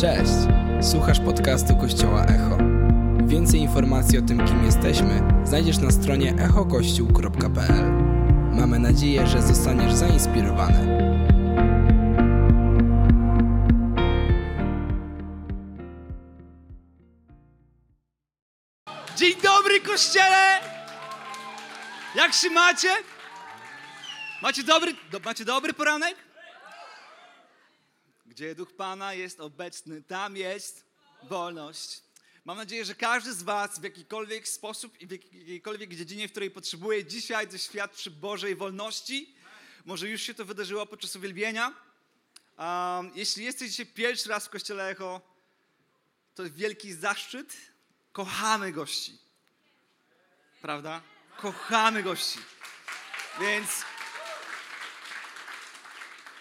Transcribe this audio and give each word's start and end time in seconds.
Cześć! 0.00 0.32
Słuchasz 0.90 1.20
podcastu 1.20 1.76
Kościoła 1.76 2.24
Echo. 2.24 2.58
Więcej 3.26 3.60
informacji 3.60 4.18
o 4.18 4.22
tym, 4.22 4.46
kim 4.46 4.64
jesteśmy, 4.64 5.22
znajdziesz 5.44 5.78
na 5.78 5.90
stronie 5.90 6.34
echokościół.pl. 6.34 7.92
Mamy 8.52 8.78
nadzieję, 8.78 9.26
że 9.26 9.42
zostaniesz 9.42 9.92
zainspirowany. 9.92 10.98
Dzień 19.16 19.34
dobry, 19.42 19.80
kościele! 19.80 20.60
Jak 22.14 22.32
się 22.32 22.50
macie? 22.50 22.88
Macie 24.42 24.62
dobry, 24.62 24.94
do, 25.10 25.20
macie 25.24 25.44
dobry 25.44 25.72
poranek? 25.72 26.29
Gdzie 28.40 28.54
duch 28.54 28.72
Pana 28.72 29.14
jest 29.14 29.40
obecny, 29.40 30.02
tam 30.02 30.36
jest 30.36 30.84
wolność. 31.22 32.02
Mam 32.44 32.56
nadzieję, 32.56 32.84
że 32.84 32.94
każdy 32.94 33.32
z 33.32 33.42
Was 33.42 33.78
w 33.78 33.82
jakikolwiek 33.82 34.48
sposób 34.48 35.00
i 35.00 35.06
w 35.06 35.10
jakiejkolwiek 35.10 35.94
dziedzinie, 35.94 36.28
w 36.28 36.30
której 36.30 36.50
potrzebuje 36.50 37.04
dzisiaj 37.04 37.48
doświadczy 37.48 38.10
Bożej 38.10 38.56
wolności. 38.56 39.34
Może 39.84 40.08
już 40.08 40.22
się 40.22 40.34
to 40.34 40.44
wydarzyło 40.44 40.86
podczas 40.86 41.16
uwielbienia. 41.16 41.74
Um, 42.58 43.10
jeśli 43.14 43.44
jesteś 43.44 43.70
dzisiaj 43.70 43.86
pierwszy 43.86 44.28
raz 44.28 44.46
w 44.46 44.50
Kościele 44.50 44.88
Echo, 44.88 45.20
to 46.34 46.42
wielki 46.50 46.92
zaszczyt. 46.92 47.56
Kochamy 48.12 48.72
gości. 48.72 49.18
Prawda? 50.62 51.02
Kochamy 51.36 52.02
gości. 52.02 52.38
Więc 53.40 53.68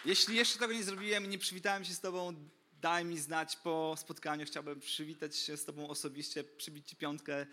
jeśli 0.05 0.35
jeszcze 0.35 0.59
tego 0.59 0.73
nie 0.73 0.84
zrobiłem 0.84 1.26
i 1.26 1.27
nie 1.27 1.38
przywitałem 1.38 1.85
się 1.85 1.94
z 1.94 1.99
Tobą, 1.99 2.35
daj 2.81 3.05
mi 3.05 3.20
znać 3.20 3.55
po 3.55 3.95
spotkaniu. 3.98 4.45
Chciałbym 4.45 4.80
przywitać 4.80 5.36
się 5.36 5.58
z 5.58 5.66
Tobą 5.66 5.89
osobiście, 5.89 6.44
przybić 6.44 6.89
Ci 6.89 6.95
piątkę, 6.95 7.45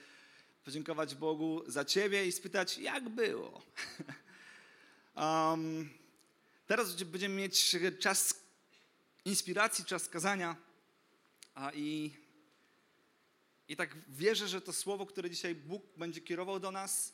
podziękować 0.65 1.15
Bogu 1.15 1.63
za 1.67 1.85
Ciebie 1.85 2.27
i 2.27 2.33
spytać, 2.33 2.79
jak 2.79 3.09
było. 3.09 3.63
um, 5.17 5.91
teraz 6.67 7.03
będziemy 7.03 7.35
mieć 7.35 7.77
czas 7.99 8.35
inspiracji, 9.25 9.85
czas 9.85 10.09
kazania. 10.09 10.57
A 11.55 11.73
i, 11.73 12.17
I 13.69 13.77
tak 13.77 13.97
wierzę, 14.09 14.49
że 14.49 14.61
to 14.61 14.73
słowo, 14.73 15.07
które 15.07 15.31
dzisiaj 15.31 15.55
Bóg 15.55 15.83
będzie 15.97 16.21
kierował 16.21 16.61
do 16.61 16.71
nas, 16.71 17.13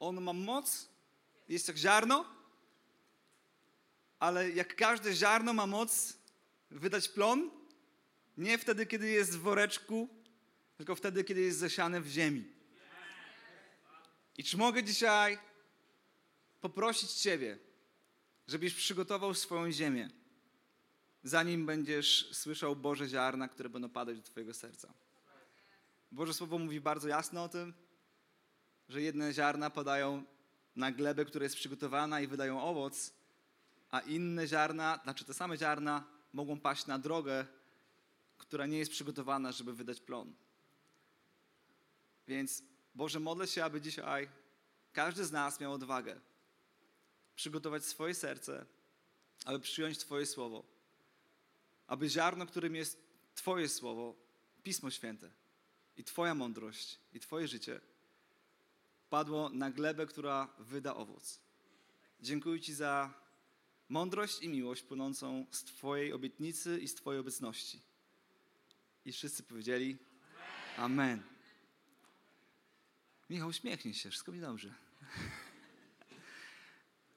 ono 0.00 0.20
ma 0.20 0.32
moc, 0.32 0.88
jest 1.48 1.68
jak 1.68 1.76
ziarno, 1.76 2.41
ale 4.22 4.50
jak 4.50 4.76
każde 4.76 5.14
ziarno 5.14 5.52
ma 5.52 5.66
moc 5.66 6.18
wydać 6.70 7.08
plon, 7.08 7.50
nie 8.36 8.58
wtedy, 8.58 8.86
kiedy 8.86 9.08
jest 9.08 9.38
w 9.38 9.40
woreczku, 9.40 10.08
tylko 10.76 10.94
wtedy, 10.94 11.24
kiedy 11.24 11.40
jest 11.40 11.58
zasiane 11.58 12.00
w 12.00 12.06
ziemi. 12.06 12.44
I 14.38 14.44
czy 14.44 14.56
mogę 14.56 14.84
dzisiaj 14.84 15.38
poprosić 16.60 17.12
Ciebie, 17.12 17.58
żebyś 18.46 18.74
przygotował 18.74 19.34
swoją 19.34 19.72
ziemię, 19.72 20.10
zanim 21.22 21.66
będziesz 21.66 22.30
słyszał 22.32 22.76
Boże 22.76 23.08
ziarna, 23.08 23.48
które 23.48 23.68
będą 23.68 23.88
padać 23.88 24.16
do 24.16 24.22
Twojego 24.22 24.54
serca. 24.54 24.94
Boże 26.12 26.34
Słowo 26.34 26.58
mówi 26.58 26.80
bardzo 26.80 27.08
jasno 27.08 27.44
o 27.44 27.48
tym, 27.48 27.74
że 28.88 29.02
jedne 29.02 29.32
ziarna 29.32 29.70
padają 29.70 30.24
na 30.76 30.92
glebę, 30.92 31.24
która 31.24 31.42
jest 31.42 31.56
przygotowana 31.56 32.20
i 32.20 32.26
wydają 32.26 32.62
owoc, 32.62 33.21
a 33.92 34.00
inne 34.00 34.46
ziarna, 34.46 35.00
znaczy 35.02 35.24
te 35.24 35.34
same 35.34 35.56
ziarna, 35.56 36.04
mogą 36.32 36.60
paść 36.60 36.86
na 36.86 36.98
drogę, 36.98 37.46
która 38.38 38.66
nie 38.66 38.78
jest 38.78 38.90
przygotowana, 38.90 39.52
żeby 39.52 39.72
wydać 39.72 40.00
plon. 40.00 40.34
Więc 42.28 42.62
Boże, 42.94 43.20
modlę 43.20 43.46
się, 43.46 43.64
aby 43.64 43.80
dzisiaj 43.80 44.28
każdy 44.92 45.24
z 45.24 45.32
nas 45.32 45.60
miał 45.60 45.72
odwagę 45.72 46.20
przygotować 47.36 47.84
swoje 47.84 48.14
serce, 48.14 48.66
aby 49.44 49.60
przyjąć 49.60 49.98
Twoje 49.98 50.26
słowo. 50.26 50.64
Aby 51.86 52.08
ziarno, 52.08 52.46
którym 52.46 52.74
jest 52.74 52.98
Twoje 53.34 53.68
słowo, 53.68 54.14
Pismo 54.62 54.90
Święte 54.90 55.30
i 55.96 56.04
Twoja 56.04 56.34
mądrość 56.34 56.98
i 57.12 57.20
Twoje 57.20 57.48
życie, 57.48 57.80
padło 59.10 59.48
na 59.48 59.70
glebę, 59.70 60.06
która 60.06 60.48
wyda 60.58 60.94
owoc. 60.94 61.40
Dziękuję 62.20 62.60
Ci 62.60 62.74
za 62.74 63.21
mądrość 63.88 64.42
i 64.42 64.48
miłość 64.48 64.82
płynącą 64.82 65.46
z 65.50 65.64
Twojej 65.64 66.12
obietnicy 66.12 66.80
i 66.80 66.88
z 66.88 66.94
Twojej 66.94 67.20
obecności. 67.20 67.80
I 69.04 69.12
wszyscy 69.12 69.42
powiedzieli 69.42 69.98
Amen. 70.76 70.84
Amen. 70.84 71.22
Michał, 73.30 73.48
uśmiechnij 73.48 73.94
się, 73.94 74.10
wszystko 74.10 74.32
mi 74.32 74.40
dobrze. 74.40 74.74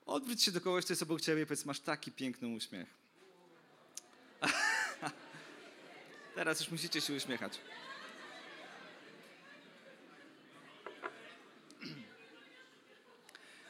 Odwróć 0.06 0.44
się 0.44 0.52
do 0.52 0.62
kogoś, 0.62 0.84
kto 0.84 0.92
jest 0.92 1.04
obok 1.04 1.22
Ciebie 1.22 1.42
i 1.42 1.46
powiedz, 1.46 1.66
masz 1.66 1.80
taki 1.80 2.12
piękny 2.12 2.48
uśmiech. 2.48 2.88
Teraz 6.36 6.60
już 6.60 6.72
musicie 6.72 7.02
się 7.02 7.14
uśmiechać. 7.14 7.60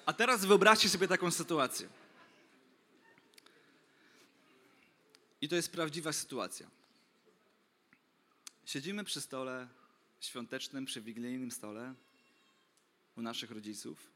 A 0.06 0.14
teraz 0.14 0.46
wyobraźcie 0.46 0.90
sobie 0.90 1.08
taką 1.08 1.32
sytuację. 1.32 1.90
I 5.46 5.50
to 5.50 5.56
jest 5.56 5.72
prawdziwa 5.72 6.14
sytuacja. 6.14 6.70
Siedzimy 8.66 9.04
przy 9.04 9.22
stole 9.22 9.68
świątecznym, 10.20 10.86
przy 10.86 11.02
wigilijnym 11.02 11.52
stole 11.52 11.94
u 13.16 13.22
naszych 13.22 13.52
rodziców. 13.52 14.12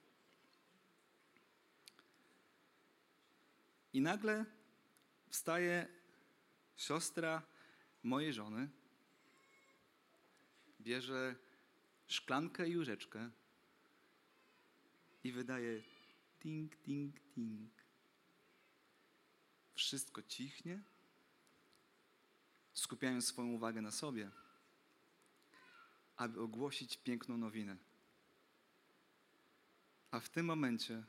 I 3.93 4.01
nagle 4.01 4.45
wstaje 5.29 5.87
siostra 6.77 7.41
mojej 8.03 8.33
żony, 8.33 8.69
bierze 10.81 11.35
szklankę 12.07 12.69
i 12.69 12.77
łyżeczkę 12.77 13.29
i 15.23 15.31
wydaje 15.31 15.81
ting, 16.39 16.75
ting, 16.75 17.15
ting. 17.35 17.71
Wszystko 19.75 20.23
cichnie, 20.23 20.81
skupiając 22.79 23.27
swoją 23.27 23.47
uwagę 23.47 23.81
na 23.81 23.91
sobie, 23.91 24.31
aby 26.17 26.41
ogłosić 26.41 26.97
piękną 26.97 27.37
nowinę. 27.37 27.77
A 30.11 30.19
w 30.19 30.29
tym 30.29 30.45
momencie 30.45 31.03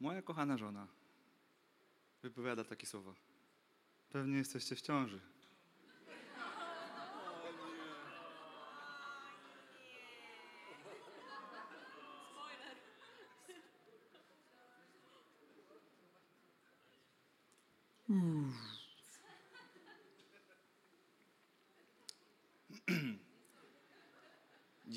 moja 0.00 0.22
kochana 0.22 0.58
żona 0.58 0.88
wypowiada 2.22 2.64
takie 2.64 2.86
słowa. 2.86 3.14
Pewnie 4.10 4.36
jesteście 4.38 4.76
w 4.76 4.80
ciąży. 4.80 5.20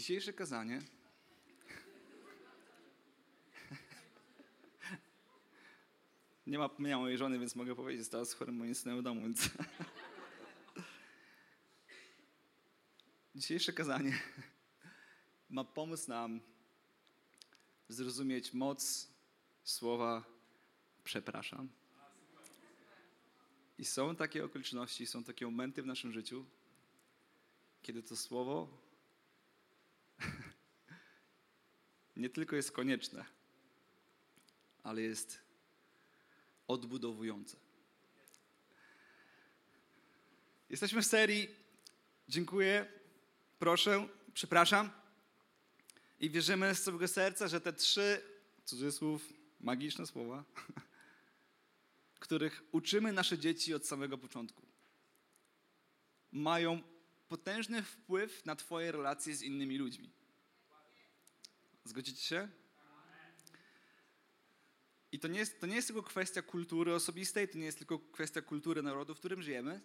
Dzisiejsze 0.05 0.33
kazanie 0.33 0.81
nie 6.47 6.57
ma 6.57 6.69
nie 6.79 6.97
mojej 6.97 7.17
żony, 7.17 7.39
więc 7.39 7.55
mogę 7.55 7.75
powiedzieć, 7.75 8.01
została 8.01 8.25
z 8.25 8.33
chorym 8.33 8.55
moim 8.55 8.75
synem 8.75 8.99
w 8.99 9.03
domu, 9.03 9.21
więc 9.21 9.49
Dzisiejsze 13.35 13.73
kazanie 13.73 14.19
ma 15.49 15.63
pomóc 15.63 16.07
nam 16.07 16.41
zrozumieć 17.89 18.53
moc 18.53 19.07
słowa 19.63 20.23
przepraszam. 21.03 21.69
I 23.77 23.85
są 23.85 24.15
takie 24.15 24.45
okoliczności, 24.45 25.07
są 25.07 25.23
takie 25.23 25.45
momenty 25.45 25.83
w 25.83 25.85
naszym 25.85 26.11
życiu, 26.11 26.45
kiedy 27.81 28.03
to 28.03 28.15
słowo 28.15 28.84
nie 32.15 32.29
tylko 32.29 32.55
jest 32.55 32.71
konieczne, 32.71 33.25
ale 34.83 35.01
jest 35.01 35.41
odbudowujące. 36.67 37.57
Jesteśmy 40.69 41.01
w 41.01 41.05
serii 41.05 41.65
Dziękuję, 42.29 42.85
proszę, 43.59 44.07
przepraszam. 44.33 44.89
I 46.19 46.29
wierzymy 46.29 46.75
z 46.75 46.83
całego 46.83 47.07
serca, 47.07 47.47
że 47.47 47.61
te 47.61 47.73
trzy, 47.73 48.21
cudzysłów, 48.65 49.33
magiczne 49.59 50.05
słowa, 50.05 50.43
których 52.19 52.63
uczymy 52.71 53.13
nasze 53.13 53.37
dzieci 53.37 53.73
od 53.73 53.85
samego 53.85 54.17
początku. 54.17 54.61
mają 56.31 56.81
potężny 57.27 57.83
wpływ 57.83 58.45
na 58.45 58.55
Twoje 58.55 58.91
relacje 58.91 59.35
z 59.35 59.41
innymi 59.41 59.77
ludźmi. 59.77 60.11
Zgodzicie 61.85 62.21
się? 62.21 62.49
I 65.11 65.19
to 65.19 65.27
nie, 65.27 65.39
jest, 65.39 65.59
to 65.59 65.67
nie 65.67 65.75
jest 65.75 65.87
tylko 65.87 66.03
kwestia 66.03 66.41
kultury 66.41 66.93
osobistej, 66.93 67.49
to 67.49 67.57
nie 67.57 67.65
jest 67.65 67.77
tylko 67.77 67.99
kwestia 67.99 68.41
kultury 68.41 68.83
narodu, 68.83 69.15
w 69.15 69.19
którym 69.19 69.43
żyjemy, 69.43 69.81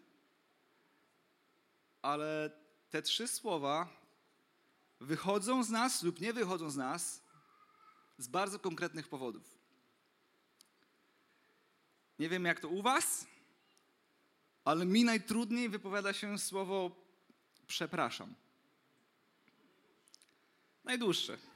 ale 2.03 2.51
te 2.91 3.03
trzy 3.03 3.29
słowa 3.29 3.89
wychodzą 5.01 5.65
z 5.65 5.71
nas 5.71 6.03
lub 6.03 6.21
nie 6.21 6.33
wychodzą 6.33 6.71
z 6.71 6.77
nas 6.77 7.23
z 8.19 8.29
bardzo 8.29 8.59
konkretnych 8.59 9.09
powodów. 9.09 9.59
Nie 12.19 12.29
wiem 12.29 12.45
jak 12.45 12.61
to 12.61 12.69
u 12.69 12.83
Was, 12.83 13.27
ale 14.65 14.87
mi 14.87 15.05
najtrudniej 15.05 15.69
wypowiada 15.69 16.13
się 16.13 16.39
słowo 16.39 16.97
przepraszam. 17.67 18.35
Najdłuższe. 20.85 21.50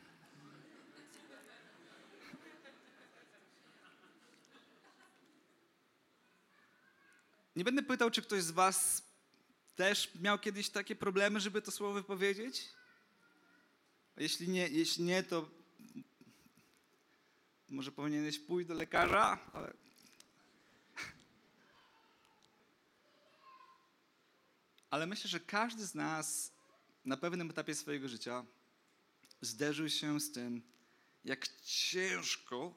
Nie 7.56 7.64
będę 7.64 7.82
pytał, 7.82 8.10
czy 8.10 8.22
ktoś 8.22 8.42
z 8.42 8.50
Was 8.50 9.02
też 9.76 10.14
miał 10.20 10.38
kiedyś 10.38 10.70
takie 10.70 10.96
problemy, 10.96 11.40
żeby 11.40 11.62
to 11.62 11.70
słowo 11.70 11.94
wypowiedzieć. 11.94 12.68
Jeśli 14.16 14.48
nie, 14.48 14.68
jeśli 14.68 15.04
nie 15.04 15.22
to 15.22 15.50
może 17.68 17.92
powinieneś 17.92 18.38
pójść 18.38 18.68
do 18.68 18.74
lekarza, 18.74 19.38
ale 19.52 19.74
Ale 24.94 25.06
myślę, 25.06 25.30
że 25.30 25.40
każdy 25.40 25.86
z 25.86 25.94
nas 25.94 26.52
na 27.04 27.16
pewnym 27.16 27.50
etapie 27.50 27.74
swojego 27.74 28.08
życia 28.08 28.44
zderzył 29.40 29.88
się 29.88 30.20
z 30.20 30.32
tym, 30.32 30.62
jak 31.24 31.48
ciężko 31.62 32.74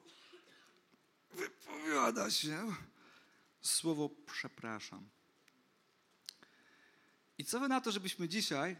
wypowiada 1.34 2.30
się 2.30 2.74
słowo 3.62 4.10
przepraszam. 4.26 5.08
I 7.38 7.44
co 7.44 7.60
wy 7.60 7.68
na 7.68 7.80
to, 7.80 7.92
żebyśmy 7.92 8.28
dzisiaj, 8.28 8.76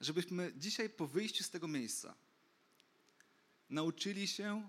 żebyśmy 0.00 0.52
dzisiaj 0.56 0.90
po 0.90 1.06
wyjściu 1.06 1.44
z 1.44 1.50
tego 1.50 1.68
miejsca 1.68 2.14
nauczyli 3.70 4.28
się 4.28 4.68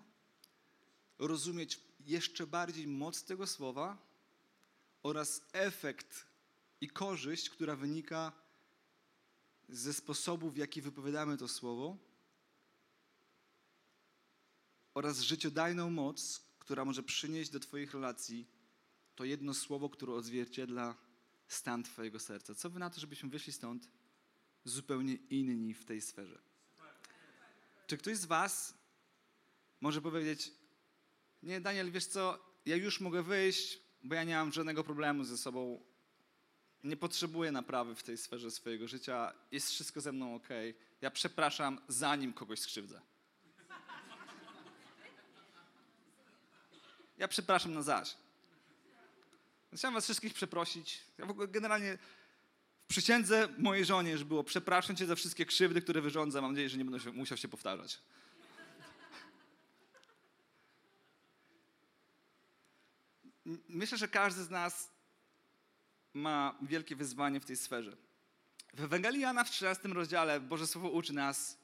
rozumieć 1.20 1.80
jeszcze 2.00 2.48
bardziej 2.48 2.88
moc 2.88 3.24
tego 3.24 3.48
słowa 3.48 3.98
oraz 5.04 5.42
efekt 5.54 6.26
i 6.82 6.90
korzyść, 6.90 7.50
która 7.50 7.76
wynika 7.76 8.32
ze 9.70 9.94
sposobu, 9.94 10.50
w 10.50 10.58
jaki 10.58 10.82
wypowiadamy 10.82 11.38
to 11.38 11.48
słowo 11.48 11.98
oraz 14.94 15.20
życiodajną 15.20 15.90
moc, 15.90 16.42
która 16.62 16.86
może 16.86 17.04
przynieść 17.04 17.50
do 17.50 17.60
Twoich 17.60 17.94
relacji 17.94 18.48
to 19.16 19.26
jedno 19.26 19.54
słowo, 19.54 19.90
które 19.90 20.14
odzwierciedla 20.14 20.96
stan 21.48 21.84
Twojego 21.84 22.20
serca. 22.20 22.56
Co 22.56 22.70
Wy 22.70 22.80
na 22.80 22.90
to, 22.90 23.00
żebyśmy 23.00 23.30
wyszli 23.30 23.54
stąd 23.54 23.92
zupełnie 24.64 25.16
inni 25.16 25.74
w 25.74 25.86
tej 25.86 26.02
sferze? 26.02 26.42
Czy 27.88 27.98
ktoś 27.98 28.18
z 28.18 28.26
Was 28.26 28.74
może 29.82 30.02
powiedzieć, 30.02 30.52
nie 31.44 31.62
Daniel, 31.62 31.92
wiesz 31.92 32.06
co, 32.06 32.46
ja 32.66 32.76
już 32.76 33.02
mogę 33.02 33.24
wyjść, 33.24 33.80
bo 34.04 34.16
ja 34.16 34.24
nie 34.24 34.36
mam 34.36 34.52
żadnego 34.52 34.84
problemu 34.84 35.24
ze 35.24 35.38
sobą, 35.38 35.84
nie 36.84 36.98
potrzebuję 36.98 37.52
naprawy 37.52 37.96
w 37.96 38.04
tej 38.04 38.18
sferze 38.18 38.52
swojego 38.52 38.88
życia, 38.88 39.34
jest 39.52 39.70
wszystko 39.70 40.02
ze 40.02 40.12
mną 40.12 40.36
ok. 40.36 40.50
Ja 41.02 41.12
przepraszam, 41.12 41.82
zanim 41.88 42.34
kogoś 42.34 42.60
skrzywdzę. 42.60 43.02
Ja 47.22 47.28
przepraszam 47.28 47.74
na 47.74 47.82
zaś. 47.82 48.16
Chciałem 49.74 49.94
was 49.94 50.04
wszystkich 50.04 50.34
przeprosić. 50.34 51.02
Ja 51.18 51.26
w 51.26 51.30
ogóle 51.30 51.48
generalnie 51.48 51.98
w 52.84 52.88
przysiędze 52.88 53.48
mojej 53.58 53.86
żonie 53.86 54.12
już 54.12 54.24
było 54.24 54.44
przepraszam 54.44 54.96
cię 54.96 55.06
za 55.06 55.16
wszystkie 55.16 55.46
krzywdy, 55.46 55.82
które 55.82 56.02
wyrządzę. 56.02 56.42
Mam 56.42 56.52
nadzieję, 56.52 56.70
że 56.70 56.78
nie 56.78 56.86
będę 56.86 57.00
się, 57.00 57.12
musiał 57.12 57.38
się 57.38 57.48
powtarzać. 57.48 58.00
Myślę, 63.68 63.98
że 63.98 64.08
każdy 64.08 64.44
z 64.44 64.50
nas 64.50 64.90
ma 66.14 66.58
wielkie 66.62 66.96
wyzwanie 66.96 67.40
w 67.40 67.46
tej 67.46 67.58
sferze. 67.58 67.98
W 68.74 68.84
Ewangelii 68.84 69.22
Jana 69.22 69.44
w 69.44 69.52
13 69.52 69.88
rozdziale 69.88 70.40
Boże 70.40 70.68
Słowo 70.68 70.90
uczy 70.90 71.14
nas 71.14 71.58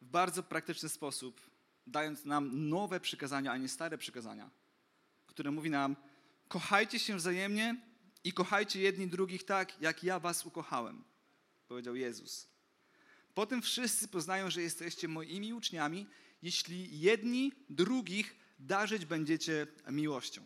w 0.00 0.06
bardzo 0.06 0.42
praktyczny 0.42 0.88
sposób, 0.88 1.40
dając 1.90 2.24
nam 2.24 2.68
nowe 2.68 3.00
przykazania, 3.00 3.52
a 3.52 3.56
nie 3.56 3.68
stare 3.68 3.98
przykazania, 3.98 4.50
które 5.26 5.50
mówi 5.50 5.70
nam, 5.70 5.96
kochajcie 6.48 6.98
się 6.98 7.16
wzajemnie 7.16 7.76
i 8.24 8.32
kochajcie 8.32 8.80
jedni 8.80 9.08
drugich 9.08 9.44
tak, 9.44 9.80
jak 9.80 10.04
ja 10.04 10.20
was 10.20 10.46
ukochałem, 10.46 11.04
powiedział 11.68 11.96
Jezus. 11.96 12.48
Potem 13.34 13.62
wszyscy 13.62 14.08
poznają, 14.08 14.50
że 14.50 14.62
jesteście 14.62 15.08
moimi 15.08 15.52
uczniami, 15.52 16.06
jeśli 16.42 17.00
jedni 17.00 17.52
drugich 17.70 18.36
darzyć 18.58 19.04
będziecie 19.04 19.66
miłością. 19.90 20.42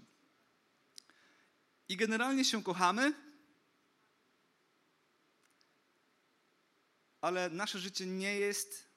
I 1.89 1.97
generalnie 1.97 2.45
się 2.45 2.63
kochamy, 2.63 3.15
ale 7.21 7.51
nasze 7.51 7.79
życie 7.79 8.07
nie 8.07 8.39
jest 8.39 8.92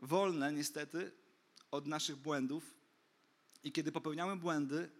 wolne, 0.00 0.52
niestety, 0.52 1.12
od 1.70 1.86
naszych 1.86 2.16
błędów. 2.16 2.74
I 3.64 3.72
kiedy 3.72 3.92
popełniamy 3.92 4.36
błędy, 4.36 4.90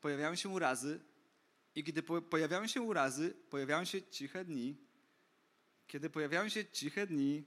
pojawiają 0.00 0.34
się 0.34 0.48
urazy. 0.48 1.00
I 1.74 1.84
kiedy 1.84 2.02
po 2.02 2.22
pojawiają 2.22 2.66
się 2.66 2.82
urazy, 2.82 3.34
pojawiają 3.50 3.84
się 3.84 4.02
ciche 4.02 4.44
dni. 4.44 4.76
Kiedy 5.86 6.10
pojawiają 6.10 6.48
się 6.48 6.64
ciche 6.64 7.06
dni, 7.06 7.44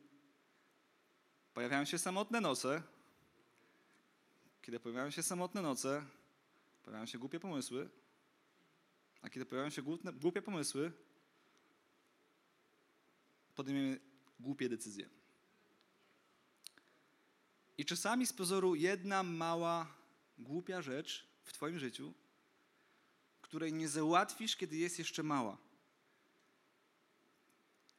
pojawiają 1.53 1.85
się 1.85 1.97
samotne 1.97 2.41
noce. 2.41 2.83
Kiedy 4.61 4.79
pojawiają 4.79 5.09
się 5.09 5.23
samotne 5.23 5.61
noce, 5.61 6.05
pojawiają 6.83 7.05
się 7.05 7.19
głupie 7.19 7.39
pomysły. 7.39 7.89
A 9.21 9.29
kiedy 9.29 9.45
pojawiają 9.45 9.69
się 9.69 9.81
głupie 10.13 10.41
pomysły, 10.41 10.91
podejmiemy 13.55 13.99
głupie 14.39 14.69
decyzje. 14.69 15.14
I 17.77 17.85
czasami 17.85 18.27
z 18.27 18.33
pozoru 18.33 18.75
jedna 18.75 19.23
mała, 19.23 19.87
głupia 20.37 20.81
rzecz 20.81 21.27
w 21.43 21.53
Twoim 21.53 21.79
życiu, 21.79 22.13
której 23.41 23.73
nie 23.73 23.89
załatwisz, 23.89 24.55
kiedy 24.55 24.77
jest 24.77 24.99
jeszcze 24.99 25.23
mała. 25.23 25.57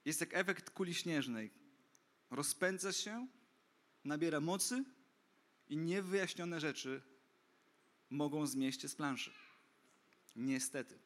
Jest 0.05 0.21
jak 0.21 0.35
efekt 0.35 0.71
kuli 0.71 0.95
śnieżnej. 0.95 1.51
Rozpędza 2.31 2.93
się, 2.93 3.27
nabiera 4.05 4.41
mocy 4.41 4.85
i 5.69 5.77
niewyjaśnione 5.77 6.61
rzeczy 6.61 7.03
mogą 8.11 8.47
zmieść 8.47 8.81
się 8.81 8.89
z 8.89 8.95
planszy. 8.95 9.31
Niestety. 10.37 10.99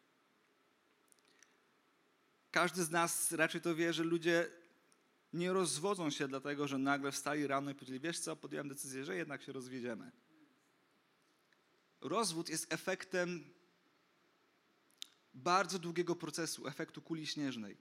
Każdy 2.51 2.85
z 2.85 2.91
nas 2.91 3.33
raczej 3.33 3.61
to 3.61 3.75
wie, 3.75 3.93
że 3.93 4.05
ludzie 4.05 4.51
nie 5.33 5.53
rozwodzą 5.53 6.11
się 6.11 6.29
dlatego, 6.29 6.69
że 6.69 6.79
nagle 6.79 7.13
wstali 7.13 7.47
rano 7.47 7.71
i 7.71 7.75
powiedzieli, 7.75 8.01
wiesz 8.01 8.19
co, 8.21 8.37
podjąłem 8.37 8.69
decyzję, 8.69 9.05
że 9.05 9.17
jednak 9.17 9.43
się 9.43 9.53
rozwiedziemy. 9.53 10.13
Rozwód 12.01 12.49
jest 12.49 12.73
efektem 12.73 13.45
bardzo 15.35 15.79
długiego 15.79 16.17
procesu, 16.17 16.67
efektu 16.67 17.03
kuli 17.03 17.27
śnieżnej 17.27 17.77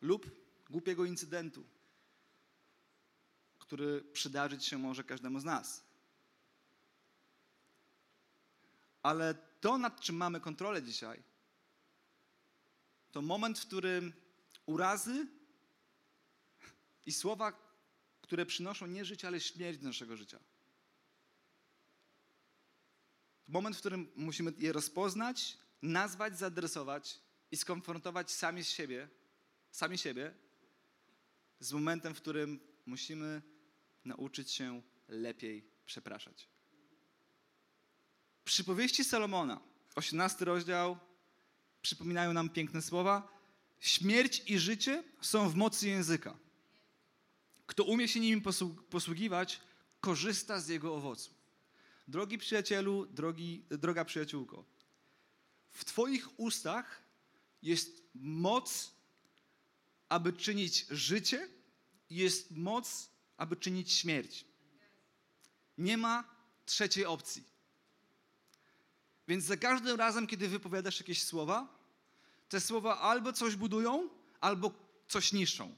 lub 0.00 0.30
głupiego 0.70 1.04
incydentu, 1.04 1.64
który 3.58 4.04
przydarzyć 4.12 4.66
się 4.66 4.78
może 4.78 5.04
każdemu 5.04 5.40
z 5.40 5.44
nas. 5.44 5.84
Ale 9.02 9.34
to, 9.60 9.78
nad 9.78 10.00
czym 10.00 10.16
mamy 10.16 10.40
kontrolę 10.40 10.82
dzisiaj, 10.82 11.22
to 13.12 13.22
moment, 13.22 13.58
w 13.58 13.66
którym 13.66 14.12
urazy 14.66 15.26
i 17.06 17.12
słowa, 17.12 17.52
które 18.20 18.46
przynoszą 18.46 18.86
nie 18.86 19.04
życie, 19.04 19.28
ale 19.28 19.40
śmierć 19.40 19.78
do 19.78 19.86
naszego 19.86 20.16
życia. 20.16 20.40
Moment, 23.48 23.76
w 23.76 23.78
którym 23.78 24.12
musimy 24.16 24.52
je 24.58 24.72
rozpoznać, 24.72 25.58
nazwać, 25.82 26.38
zaadresować 26.38 27.20
i 27.50 27.56
skonfrontować 27.56 28.30
sami 28.30 28.64
z 28.64 28.68
siebie, 28.68 29.08
sami 29.70 29.98
siebie 29.98 30.34
z 31.60 31.72
momentem, 31.72 32.14
w 32.14 32.20
którym 32.20 32.60
musimy 32.86 33.42
nauczyć 34.04 34.50
się 34.50 34.82
lepiej 35.08 35.70
przepraszać. 35.86 36.48
Przypowieści 38.44 39.04
Salomona 39.04 39.60
18 39.94 40.44
rozdział, 40.44 40.98
przypominają 41.82 42.32
nam 42.32 42.48
piękne 42.50 42.82
słowa. 42.82 43.28
Śmierć 43.80 44.42
i 44.46 44.58
życie 44.58 45.04
są 45.20 45.48
w 45.48 45.54
mocy 45.54 45.88
języka. 45.88 46.45
Kto 47.66 47.84
umie 47.84 48.08
się 48.08 48.20
nim 48.20 48.42
posługiwać, 48.90 49.60
korzysta 50.00 50.60
z 50.60 50.68
jego 50.68 50.94
owocu. 50.94 51.30
Drogi 52.08 52.38
przyjacielu, 52.38 53.06
drogi, 53.06 53.64
droga 53.70 54.04
przyjaciółko, 54.04 54.64
w 55.76 55.84
Twoich 55.84 56.40
ustach 56.40 57.02
jest 57.62 58.02
moc, 58.14 58.92
aby 60.08 60.32
czynić 60.32 60.86
życie, 60.90 61.48
jest 62.10 62.50
moc, 62.50 63.10
aby 63.36 63.56
czynić 63.56 63.92
śmierć. 63.92 64.44
Nie 65.78 65.96
ma 65.96 66.24
trzeciej 66.66 67.06
opcji. 67.06 67.44
Więc 69.28 69.44
za 69.44 69.56
każdym 69.56 69.96
razem, 69.96 70.26
kiedy 70.26 70.48
wypowiadasz 70.48 71.00
jakieś 71.00 71.22
słowa, 71.22 71.78
te 72.48 72.60
słowa 72.60 73.00
albo 73.00 73.32
coś 73.32 73.56
budują, 73.56 74.08
albo 74.40 74.72
coś 75.08 75.32
niszczą. 75.32 75.76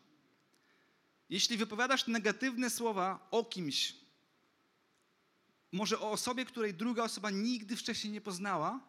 Jeśli 1.28 1.56
wypowiadasz 1.56 2.06
negatywne 2.06 2.70
słowa 2.70 3.28
o 3.30 3.44
kimś, 3.44 3.94
może 5.72 6.00
o 6.00 6.10
osobie, 6.10 6.44
której 6.44 6.74
druga 6.74 7.04
osoba 7.04 7.30
nigdy 7.30 7.76
wcześniej 7.76 8.12
nie 8.12 8.20
poznała, 8.20 8.80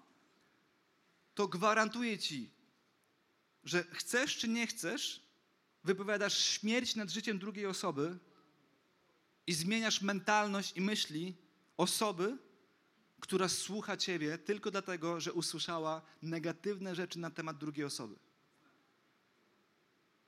to 1.33 1.47
gwarantuję 1.47 2.17
ci, 2.17 2.49
że 3.63 3.83
chcesz 3.83 4.37
czy 4.37 4.47
nie 4.47 4.67
chcesz, 4.67 5.23
wypowiadasz 5.83 6.37
śmierć 6.37 6.95
nad 6.95 7.09
życiem 7.09 7.39
drugiej 7.39 7.65
osoby 7.65 8.19
i 9.47 9.53
zmieniasz 9.53 10.01
mentalność 10.01 10.77
i 10.77 10.81
myśli 10.81 11.35
osoby, 11.77 12.37
która 13.19 13.49
słucha 13.49 13.97
ciebie 13.97 14.37
tylko 14.37 14.71
dlatego, 14.71 15.19
że 15.19 15.33
usłyszała 15.33 16.01
negatywne 16.21 16.95
rzeczy 16.95 17.19
na 17.19 17.29
temat 17.29 17.57
drugiej 17.57 17.85
osoby. 17.85 18.15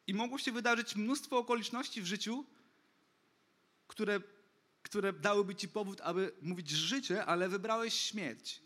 I 0.08 0.14
mogło 0.14 0.38
się 0.38 0.52
wydarzyć 0.52 0.96
mnóstwo 0.96 1.38
okoliczności 1.38 2.02
w 2.02 2.06
życiu, 2.06 2.46
które, 3.88 4.22
które 4.84 5.14
dałyby 5.14 5.56
ci 5.56 5.68
powód, 5.68 6.02
aby 6.02 6.36
mówić 6.42 6.70
życie, 6.70 7.26
ale 7.26 7.50
wybrałeś 7.50 7.94
śmierć. 7.94 8.62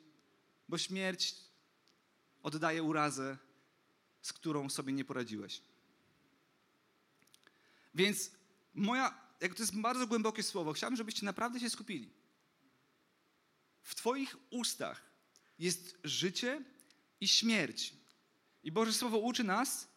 Bo 0.69 0.77
śmierć 0.77 1.35
oddaje 2.43 2.83
urazę, 2.83 3.37
z 4.21 4.33
którą 4.33 4.69
sobie 4.69 4.93
nie 4.93 5.05
poradziłeś. 5.05 5.61
Więc 7.95 8.31
moja, 8.73 9.21
jak 9.41 9.55
to 9.55 9.63
jest 9.63 9.81
bardzo 9.81 10.07
głębokie 10.07 10.43
słowo, 10.43 10.73
chciałbym, 10.73 10.97
żebyście 10.97 11.25
naprawdę 11.25 11.59
się 11.59 11.69
skupili. 11.69 12.11
W 13.83 13.95
Twoich 13.95 14.37
ustach 14.49 15.01
jest 15.59 15.97
życie 16.03 16.63
i 17.21 17.27
śmierć. 17.27 17.93
I 18.63 18.71
Boże 18.71 18.93
Słowo 18.93 19.17
uczy 19.17 19.43
nas, 19.43 19.87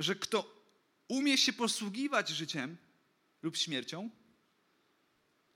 że 0.00 0.14
kto 0.14 0.64
umie 1.08 1.38
się 1.38 1.52
posługiwać 1.52 2.28
życiem 2.28 2.76
lub 3.42 3.56
śmiercią, 3.56 4.10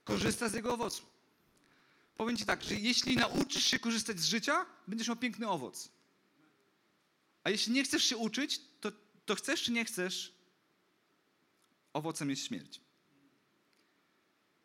korzysta 0.03 0.49
z 0.49 0.53
jego 0.53 0.73
owocu. 0.73 1.05
Powiem 2.17 2.37
Ci 2.37 2.45
tak, 2.45 2.63
że 2.63 2.75
jeśli 2.75 3.15
nauczysz 3.15 3.65
się 3.65 3.79
korzystać 3.79 4.19
z 4.19 4.25
życia, 4.25 4.65
będziesz 4.87 5.07
miał 5.07 5.17
piękny 5.17 5.49
owoc. 5.49 5.89
A 7.43 7.49
jeśli 7.49 7.73
nie 7.73 7.83
chcesz 7.83 8.03
się 8.03 8.17
uczyć, 8.17 8.61
to, 8.81 8.91
to 9.25 9.35
chcesz 9.35 9.63
czy 9.63 9.71
nie 9.71 9.85
chcesz, 9.85 10.35
owocem 11.93 12.29
jest 12.29 12.47
śmierć. 12.47 12.81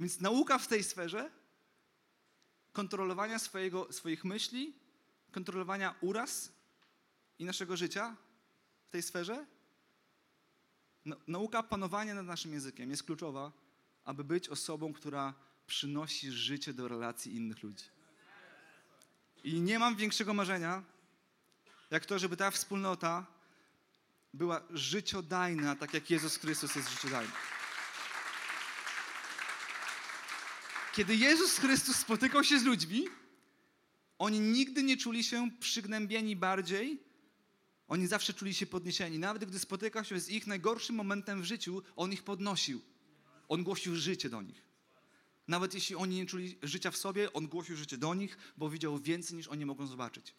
Więc 0.00 0.20
nauka 0.20 0.58
w 0.58 0.68
tej 0.68 0.84
sferze 0.84 1.30
kontrolowania 2.72 3.38
swojego, 3.38 3.92
swoich 3.92 4.24
myśli, 4.24 4.74
kontrolowania 5.32 5.94
uraz 6.00 6.52
i 7.38 7.44
naszego 7.44 7.76
życia 7.76 8.16
w 8.86 8.90
tej 8.90 9.02
sferze, 9.02 9.46
nauka 11.26 11.62
panowania 11.62 12.14
nad 12.14 12.26
naszym 12.26 12.52
językiem 12.52 12.90
jest 12.90 13.02
kluczowa, 13.02 13.52
aby 14.04 14.24
być 14.24 14.48
osobą, 14.48 14.92
która 14.92 15.34
przynosi 15.66 16.32
życie 16.32 16.72
do 16.72 16.88
relacji 16.88 17.36
innych 17.36 17.62
ludzi. 17.62 17.84
I 19.44 19.60
nie 19.60 19.78
mam 19.78 19.96
większego 19.96 20.34
marzenia, 20.34 20.82
jak 21.90 22.06
to, 22.06 22.18
żeby 22.18 22.36
ta 22.36 22.50
wspólnota 22.50 23.26
była 24.34 24.62
życiodajna, 24.70 25.76
tak 25.76 25.94
jak 25.94 26.10
Jezus 26.10 26.36
Chrystus 26.36 26.74
jest 26.74 26.90
życiodajny. 26.90 27.32
Kiedy 30.92 31.16
Jezus 31.16 31.58
Chrystus 31.58 31.96
spotykał 31.96 32.44
się 32.44 32.58
z 32.58 32.64
ludźmi, 32.64 33.08
oni 34.18 34.40
nigdy 34.40 34.82
nie 34.82 34.96
czuli 34.96 35.24
się 35.24 35.50
przygnębieni 35.60 36.36
bardziej, 36.36 37.09
oni 37.90 38.06
zawsze 38.06 38.34
czuli 38.34 38.54
się 38.54 38.66
podniesieni. 38.66 39.18
Nawet 39.18 39.44
gdy 39.44 39.58
spotykał 39.58 40.04
się 40.04 40.20
z 40.20 40.28
ich 40.28 40.46
najgorszym 40.46 40.96
momentem 40.96 41.42
w 41.42 41.44
życiu, 41.44 41.82
on 41.96 42.12
ich 42.12 42.22
podnosił. 42.22 42.80
On 43.48 43.62
głosił 43.62 43.96
życie 43.96 44.30
do 44.30 44.42
nich. 44.42 44.62
Nawet 45.48 45.74
jeśli 45.74 45.96
oni 45.96 46.16
nie 46.16 46.26
czuli 46.26 46.58
życia 46.62 46.90
w 46.90 46.96
sobie, 46.96 47.32
on 47.32 47.48
głosił 47.48 47.76
życie 47.76 47.98
do 47.98 48.14
nich, 48.14 48.38
bo 48.56 48.70
widział 48.70 48.98
więcej 48.98 49.36
niż 49.36 49.48
oni 49.48 49.66
mogą 49.66 49.86
zobaczyć. 49.86 50.34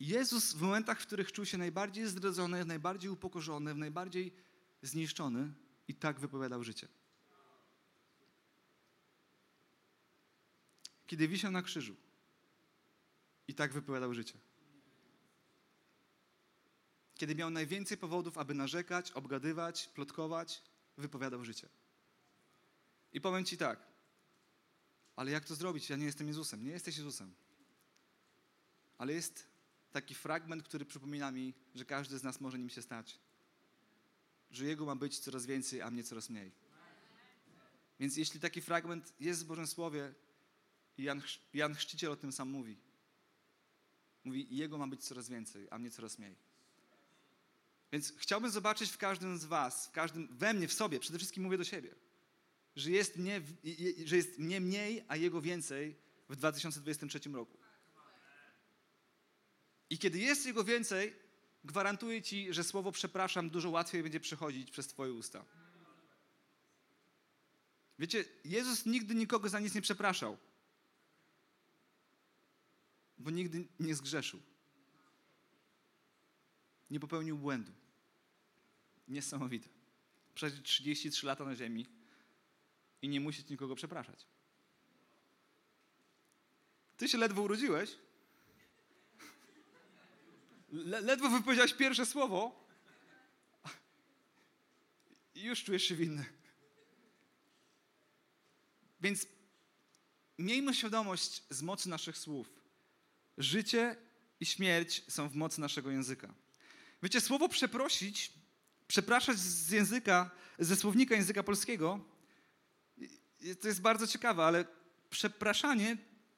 Jezus 0.00 0.52
w 0.52 0.60
momentach, 0.60 1.00
w 1.00 1.06
których 1.06 1.32
czuł 1.32 1.44
się 1.44 1.58
najbardziej 1.58 2.06
zdradzony, 2.06 2.64
najbardziej 2.64 3.10
upokorzony, 3.10 3.74
najbardziej 3.74 4.32
zniszczony 4.82 5.52
i 5.88 5.94
tak 5.94 6.20
wypowiadał 6.20 6.64
życie. 6.64 6.88
Kiedy 11.06 11.28
wisiał 11.28 11.50
na 11.50 11.62
krzyżu 11.62 12.05
i 13.48 13.54
tak 13.54 13.72
wypowiadał 13.72 14.14
życie. 14.14 14.38
Kiedy 17.14 17.34
miał 17.34 17.50
najwięcej 17.50 17.96
powodów, 17.96 18.38
aby 18.38 18.54
narzekać, 18.54 19.12
obgadywać, 19.12 19.88
plotkować, 19.94 20.62
wypowiadał 20.96 21.44
życie. 21.44 21.68
I 23.12 23.20
powiem 23.20 23.44
Ci 23.44 23.56
tak, 23.56 23.80
ale 25.16 25.30
jak 25.30 25.44
to 25.44 25.54
zrobić? 25.54 25.90
Ja 25.90 25.96
nie 25.96 26.06
jestem 26.06 26.28
Jezusem. 26.28 26.64
Nie 26.64 26.72
jesteś 26.72 26.96
Jezusem. 26.96 27.34
Ale 28.98 29.12
jest 29.12 29.46
taki 29.92 30.14
fragment, 30.14 30.62
który 30.62 30.84
przypomina 30.84 31.30
mi, 31.30 31.54
że 31.74 31.84
każdy 31.84 32.18
z 32.18 32.22
nas 32.22 32.40
może 32.40 32.58
nim 32.58 32.70
się 32.70 32.82
stać 32.82 33.18
że 34.50 34.64
Jego 34.64 34.86
ma 34.86 34.96
być 34.96 35.18
coraz 35.18 35.46
więcej, 35.46 35.82
a 35.82 35.90
mnie 35.90 36.04
coraz 36.04 36.30
mniej. 36.30 36.52
Więc 38.00 38.16
jeśli 38.16 38.40
taki 38.40 38.60
fragment 38.60 39.12
jest 39.20 39.44
w 39.44 39.46
Bożym 39.46 39.66
Słowie, 39.66 40.14
Jan, 40.98 41.22
Jan 41.54 41.74
Chrzciciel 41.74 42.12
o 42.12 42.16
tym 42.16 42.32
sam 42.32 42.50
mówi. 42.50 42.76
Mówi, 44.26 44.56
Jego 44.56 44.78
ma 44.78 44.86
być 44.86 45.04
coraz 45.04 45.28
więcej, 45.28 45.68
a 45.70 45.78
mnie 45.78 45.90
coraz 45.90 46.18
mniej. 46.18 46.36
Więc 47.92 48.12
chciałbym 48.18 48.50
zobaczyć 48.50 48.90
w 48.90 48.98
każdym 48.98 49.38
z 49.38 49.44
Was, 49.44 49.86
w 49.86 49.90
każdym, 49.90 50.28
we 50.30 50.54
mnie, 50.54 50.68
w 50.68 50.72
sobie, 50.72 51.00
przede 51.00 51.18
wszystkim 51.18 51.42
mówię 51.42 51.58
do 51.58 51.64
siebie, 51.64 51.94
że 52.76 52.90
jest 52.90 53.16
mnie, 53.16 53.42
że 54.04 54.16
jest 54.16 54.38
mnie 54.38 54.60
mniej, 54.60 55.04
a 55.08 55.16
Jego 55.16 55.40
więcej 55.40 55.96
w 56.28 56.36
2023 56.36 57.30
roku. 57.30 57.58
I 59.90 59.98
kiedy 59.98 60.18
jest 60.18 60.46
Jego 60.46 60.64
więcej, 60.64 61.16
gwarantuję 61.64 62.22
ci, 62.22 62.52
że 62.52 62.64
słowo 62.64 62.92
przepraszam 62.92 63.50
dużo 63.50 63.70
łatwiej 63.70 64.02
będzie 64.02 64.20
przechodzić 64.20 64.70
przez 64.70 64.86
Twoje 64.86 65.12
usta. 65.12 65.44
Wiecie, 67.98 68.24
Jezus 68.44 68.86
nigdy 68.86 69.14
nikogo 69.14 69.48
za 69.48 69.60
nic 69.60 69.74
nie 69.74 69.82
przepraszał, 69.82 70.38
bo 73.18 73.30
nigdy 73.30 73.68
nie 73.80 73.94
zgrzeszył. 73.94 74.40
Nie 76.90 77.00
popełnił 77.00 77.38
błędu. 77.38 77.72
Niesamowite. 79.08 79.68
Przeżyć 80.34 80.66
33 80.66 81.26
lata 81.26 81.44
na 81.44 81.54
ziemi 81.54 81.86
i 83.02 83.08
nie 83.08 83.20
musieć 83.20 83.48
nikogo 83.48 83.74
przepraszać. 83.74 84.26
Ty 86.96 87.08
się 87.08 87.18
ledwo 87.18 87.42
urodziłeś, 87.42 87.96
le 90.72 91.00
ledwo 91.00 91.30
wypowiedziałeś 91.30 91.74
pierwsze 91.74 92.06
słowo 92.06 92.66
i 95.34 95.42
już 95.42 95.64
czujesz 95.64 95.82
się 95.82 95.94
winny. 95.94 96.24
Więc 99.00 99.26
miejmy 100.38 100.74
świadomość 100.74 101.42
z 101.50 101.62
mocy 101.62 101.88
naszych 101.88 102.18
słów. 102.18 102.65
Życie 103.38 103.96
i 104.40 104.46
śmierć 104.46 105.02
są 105.08 105.28
w 105.28 105.34
mocy 105.34 105.60
naszego 105.60 105.90
języka. 105.90 106.34
Wiecie, 107.02 107.20
słowo 107.20 107.48
przeprosić, 107.48 108.32
przepraszać 108.88 109.38
z 109.38 109.70
języka, 109.70 110.30
ze 110.58 110.76
słownika 110.76 111.14
języka 111.14 111.42
polskiego, 111.42 112.00
to 113.60 113.68
jest 113.68 113.80
bardzo 113.80 114.06
ciekawe, 114.06 114.44
ale 114.44 114.64
przepraszanie 115.10 115.96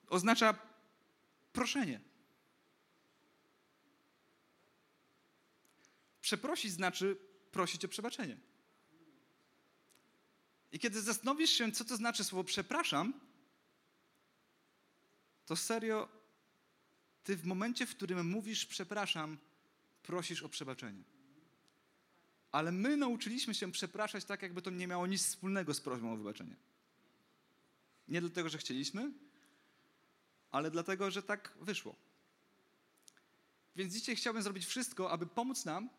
oznacza 0.08 0.58
proszenie. 1.52 2.00
Przeprosić 6.20 6.72
znaczy 6.72 7.16
prosić 7.52 7.84
o 7.84 7.88
przebaczenie. 7.88 8.36
I 10.72 10.78
kiedy 10.78 11.02
zastanowisz 11.02 11.50
się, 11.50 11.72
co 11.72 11.84
to 11.84 11.96
znaczy 11.96 12.24
słowo 12.24 12.44
przepraszam, 12.44 13.20
to 15.46 15.56
serio, 15.56 16.08
ty 17.28 17.36
w 17.36 17.44
momencie, 17.44 17.86
w 17.86 17.96
którym 17.96 18.26
mówisz 18.26 18.66
przepraszam, 18.66 19.38
prosisz 20.02 20.42
o 20.42 20.48
przebaczenie. 20.48 21.02
Ale 22.52 22.72
my 22.72 22.96
nauczyliśmy 22.96 23.54
się 23.54 23.72
przepraszać 23.72 24.24
tak, 24.24 24.42
jakby 24.42 24.62
to 24.62 24.70
nie 24.70 24.86
miało 24.86 25.06
nic 25.06 25.22
wspólnego 25.22 25.74
z 25.74 25.80
prośbą 25.80 26.12
o 26.12 26.16
wybaczenie. 26.16 26.56
Nie 28.08 28.20
dlatego, 28.20 28.48
że 28.48 28.58
chcieliśmy, 28.58 29.12
ale 30.50 30.70
dlatego, 30.70 31.10
że 31.10 31.22
tak 31.22 31.54
wyszło. 31.60 31.96
Więc 33.76 33.94
dzisiaj 33.94 34.16
chciałbym 34.16 34.42
zrobić 34.42 34.66
wszystko, 34.66 35.10
aby 35.10 35.26
pomóc 35.26 35.64
nam 35.64 35.90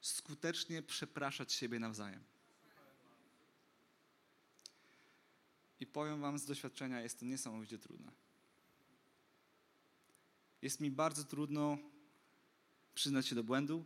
skutecznie 0.00 0.82
przepraszać 0.82 1.52
siebie 1.52 1.78
nawzajem. 1.78 2.33
I 5.80 5.86
powiem 5.86 6.20
Wam 6.20 6.38
z 6.38 6.44
doświadczenia, 6.44 7.00
jest 7.00 7.20
to 7.20 7.26
niesamowicie 7.26 7.78
trudne. 7.78 8.12
Jest 10.62 10.80
mi 10.80 10.90
bardzo 10.90 11.24
trudno 11.24 11.78
przyznać 12.94 13.26
się 13.26 13.34
do 13.34 13.44
błędu. 13.44 13.84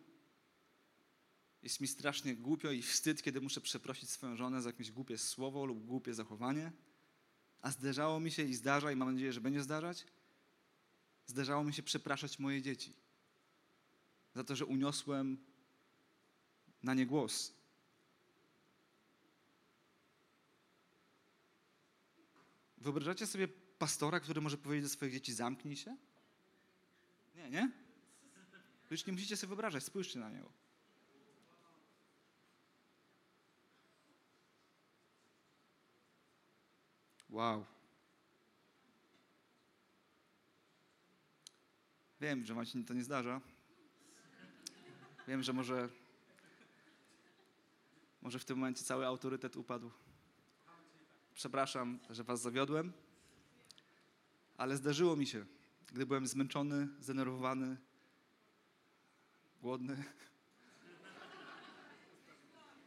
Jest 1.63 1.81
mi 1.81 1.89
strasznie 1.89 2.37
głupio 2.37 2.71
i 2.71 2.83
wstyd, 2.83 3.23
kiedy 3.23 3.41
muszę 3.41 3.61
przeprosić 3.61 4.11
swoją 4.11 4.37
żonę 4.37 4.63
za 4.63 4.69
jakieś 4.69 4.91
głupie 4.91 5.19
słowo 5.19 5.67
lub 5.67 5.87
głupie 5.87 6.15
zachowanie. 6.15 6.73
A 7.61 7.71
zdarzało 7.71 8.21
mi 8.21 8.31
się 8.31 8.43
i 8.43 8.55
zdarza, 8.55 8.93
i 8.93 8.97
mam 8.97 9.13
nadzieję, 9.13 9.33
że 9.33 9.41
będzie 9.41 9.63
zdarzać, 9.63 10.07
zdarzało 11.27 11.65
mi 11.65 11.75
się 11.75 11.83
przepraszać 11.83 12.39
moje 12.39 12.63
dzieci 12.63 12.95
za 14.35 14.45
to, 14.45 14.57
że 14.57 14.67
uniosłem 14.67 15.39
na 16.83 16.95
nie 16.95 17.07
głos. 17.07 17.58
Wyobrażacie 22.89 23.27
sobie 23.27 23.49
pastora, 23.79 24.21
który 24.21 24.41
może 24.41 24.59
powiedzieć 24.59 24.85
do 24.85 24.89
swoich 24.89 25.13
dzieci: 25.13 25.33
zamknij 25.33 25.77
się? 25.77 25.97
Nie, 27.35 27.51
nie? 27.51 27.73
Już 28.91 29.07
nie 29.07 29.13
musicie 29.13 29.37
sobie 29.37 29.49
wyobrażać, 29.49 29.85
spójrzcie 29.85 30.19
na 30.19 30.31
niego. 30.31 30.53
Wow. 37.31 37.67
Wiem, 42.21 42.45
że 42.45 42.55
Maciej 42.55 42.85
to 42.85 42.95
nie 42.95 43.05
zdarza. 43.05 43.41
Wiem, 45.29 45.43
że 45.43 45.53
może, 45.53 45.89
może 48.23 48.39
w 48.39 48.45
tym 48.45 48.59
momencie 48.59 48.85
cały 48.85 49.07
autorytet 49.07 49.57
upadł. 49.57 49.91
Przepraszam, 51.39 51.99
że 52.11 52.25
was 52.25 52.41
zawiodłem, 52.41 52.93
ale 54.57 54.77
zdarzyło 54.77 55.17
mi 55.17 55.27
się, 55.27 55.47
gdy 55.93 56.07
byłem 56.07 56.27
zmęczony, 56.27 56.89
zdenerwowany, 57.01 57.77
głodny, 59.61 60.05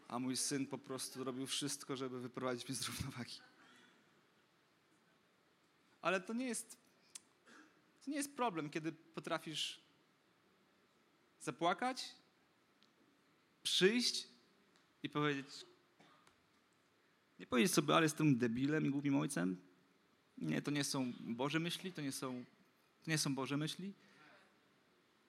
a 0.07 0.19
mój 0.19 0.37
syn 0.37 0.67
po 0.67 0.77
prostu 0.77 1.23
robił 1.23 1.47
wszystko, 1.47 1.97
żeby 1.97 2.21
wyprowadzić 2.21 2.69
mnie 2.69 2.75
z 2.75 2.87
równowagi. 2.87 3.39
Ale 6.01 6.21
to 6.21 6.33
nie 6.33 6.47
jest, 6.47 6.77
to 8.05 8.11
nie 8.11 8.17
jest 8.17 8.35
problem, 8.35 8.69
kiedy 8.69 8.91
potrafisz 8.91 9.81
zapłakać, 11.39 12.15
przyjść 13.63 14.27
i 15.03 15.09
powiedzieć, 15.09 15.70
nie 17.41 17.47
powiedzieć 17.47 17.73
sobie, 17.73 17.95
ale 17.95 18.05
jestem 18.05 18.37
debilem 18.37 18.85
i 18.85 18.89
głupim 18.89 19.15
ojcem. 19.15 19.57
Nie, 20.37 20.61
to 20.61 20.71
nie 20.71 20.83
są 20.83 21.13
Boże 21.19 21.59
myśli, 21.59 21.93
to 21.93 22.01
nie 22.01 22.11
są, 22.11 22.45
to 23.03 23.11
nie 23.11 23.17
są 23.17 23.35
Boże 23.35 23.57
myśli. 23.57 23.93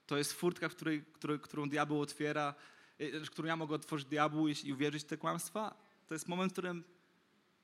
To 0.07 0.19
jest 0.19 0.33
furtka, 0.33 0.69
w 0.69 0.75
której, 0.75 1.05
której, 1.13 1.41
którą 1.41 1.69
diabeł 1.69 2.01
otwiera, 2.01 2.55
e, 2.99 3.21
którą 3.21 3.49
ja 3.49 3.57
mogę 3.57 3.75
otworzyć 3.75 4.09
diabłu 4.09 4.49
i 4.49 4.73
uwierzyć 4.73 5.03
w 5.03 5.07
te 5.07 5.17
kłamstwa. 5.17 5.75
To 6.07 6.15
jest 6.15 6.29
moment, 6.29 6.53
w 6.53 6.55
którym 6.55 6.85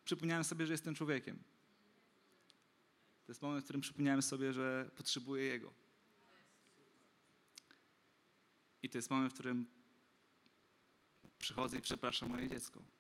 przypomniałem 0.05 0.45
sobie, 0.45 0.67
że 0.67 0.73
jestem 0.73 0.95
człowiekiem. 0.95 1.37
To 3.27 3.33
jest 3.33 3.43
moment, 3.43 3.65
w 3.65 3.65
którym 3.65 3.81
przypomniałem 3.81 4.23
sobie, 4.23 4.53
że 4.53 4.91
potrzebuję 4.97 5.45
Jego. 5.45 5.73
I 8.83 8.89
to 8.89 8.99
jest 8.99 9.11
moment, 9.11 9.33
w 9.33 9.35
którym 9.35 9.67
przychodzę 11.39 11.79
i 11.79 11.81
przepraszam 11.81 12.29
moje 12.29 12.49
dziecko. 12.49 12.98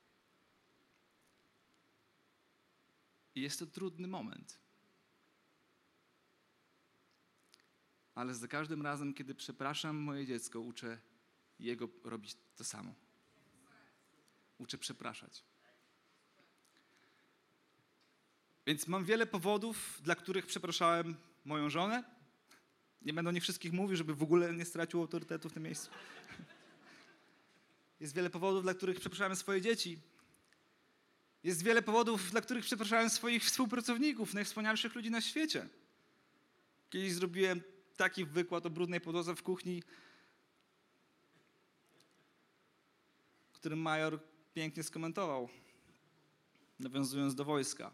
I 3.38 3.40
jest 3.40 3.58
to 3.58 3.66
trudny 3.66 4.08
moment. 4.08 4.58
Ale 8.14 8.34
za 8.34 8.48
każdym 8.48 8.82
razem, 8.82 9.14
kiedy 9.14 9.34
przepraszam 9.34 9.96
moje 9.96 10.26
dziecko, 10.26 10.60
uczę 10.60 10.98
jego 11.58 11.88
robić 12.04 12.36
to 12.56 12.64
samo. 12.64 12.94
Uczę 14.58 14.78
przepraszać. 14.78 15.44
Więc 18.66 18.88
mam 18.88 19.04
wiele 19.04 19.26
powodów, 19.26 20.00
dla 20.02 20.14
których 20.14 20.46
przepraszałem 20.46 21.16
moją 21.44 21.70
żonę. 21.70 22.04
Nie 23.02 23.12
będę 23.12 23.28
o 23.28 23.32
nich 23.32 23.42
wszystkich 23.42 23.72
mówił, 23.72 23.96
żeby 23.96 24.14
w 24.14 24.22
ogóle 24.22 24.54
nie 24.54 24.64
stracił 24.64 25.00
autorytetu 25.00 25.48
w 25.48 25.52
tym 25.52 25.62
miejscu. 25.62 25.90
Jest 28.00 28.14
wiele 28.14 28.30
powodów, 28.30 28.62
dla 28.62 28.74
których 28.74 29.00
przepraszałem 29.00 29.36
swoje 29.36 29.60
dzieci. 29.60 29.98
Jest 31.48 31.62
wiele 31.62 31.82
powodów, 31.82 32.30
dla 32.30 32.40
których 32.40 32.64
przepraszałem 32.64 33.10
swoich 33.10 33.44
współpracowników, 33.44 34.34
najwspanialszych 34.34 34.94
ludzi 34.94 35.10
na 35.10 35.20
świecie. 35.20 35.68
Kiedyś 36.90 37.12
zrobiłem 37.12 37.62
taki 37.96 38.24
wykład 38.24 38.66
o 38.66 38.70
brudnej 38.70 39.00
podłodze 39.00 39.34
w 39.34 39.42
kuchni, 39.42 39.82
którym 43.52 43.78
major 43.78 44.20
pięknie 44.54 44.82
skomentował, 44.82 45.48
nawiązując 46.80 47.34
do 47.34 47.44
wojska. 47.44 47.92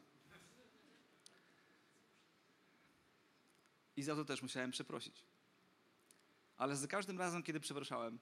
I 3.96 4.02
za 4.02 4.14
to 4.14 4.24
też 4.24 4.42
musiałem 4.42 4.70
przeprosić. 4.70 5.24
Ale 6.56 6.76
za 6.76 6.86
każdym 6.86 7.18
razem, 7.18 7.42
kiedy 7.42 7.60
przepraszałem, 7.60 8.18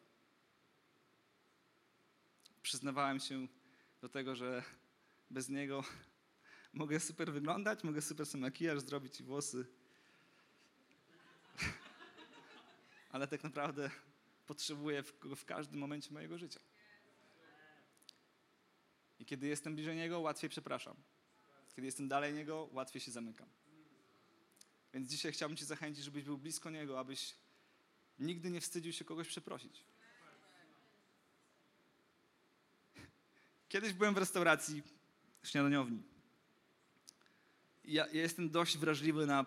przyznawałem 2.63 3.21
się 3.21 3.49
do 4.01 4.09
tego, 4.09 4.37
że 4.37 4.65
bez 5.33 5.49
niego 5.49 5.85
mogę 6.73 7.01
super 7.01 7.33
wyglądać, 7.33 7.85
mogę 7.85 8.03
super 8.03 8.27
sobie 8.27 8.43
makijaż 8.43 8.81
zrobić 8.81 9.21
i 9.21 9.23
włosy. 9.23 9.67
Ale 13.13 13.29
tak 13.29 13.45
naprawdę 13.45 13.91
potrzebuję 14.47 15.05
go 15.21 15.37
w 15.37 15.45
każdym 15.45 15.81
momencie 15.81 16.13
mojego 16.13 16.39
życia. 16.39 16.61
I 19.19 19.25
kiedy 19.25 19.47
jestem 19.47 19.75
bliżej 19.75 19.97
Niego, 19.97 20.21
łatwiej 20.21 20.51
przepraszam. 20.51 20.97
Kiedy 21.77 21.87
jestem 21.87 22.09
dalej 22.09 22.35
Niego, 22.35 22.69
łatwiej 22.73 23.03
się 23.03 23.11
zamykam. 23.11 23.49
Więc 24.95 25.11
dzisiaj 25.11 25.33
chciałbym 25.33 25.57
Cię 25.57 25.65
zachęcić, 25.65 26.05
żebyś 26.05 26.25
był 26.25 26.39
blisko 26.39 26.71
Niego, 26.71 26.99
abyś 26.99 27.35
nigdy 28.19 28.51
nie 28.51 28.61
wstydził 28.61 28.93
się 28.93 29.05
kogoś 29.05 29.29
przeprosić. 29.29 29.85
Kiedyś 33.69 33.93
byłem 33.93 34.15
w 34.15 34.19
restauracji 34.19 34.83
śniadaniowni. 35.43 36.03
Ja, 37.85 38.07
ja 38.07 38.23
jestem 38.23 38.51
dość 38.51 38.79
wrażliwy 38.79 39.27
na, 39.27 39.47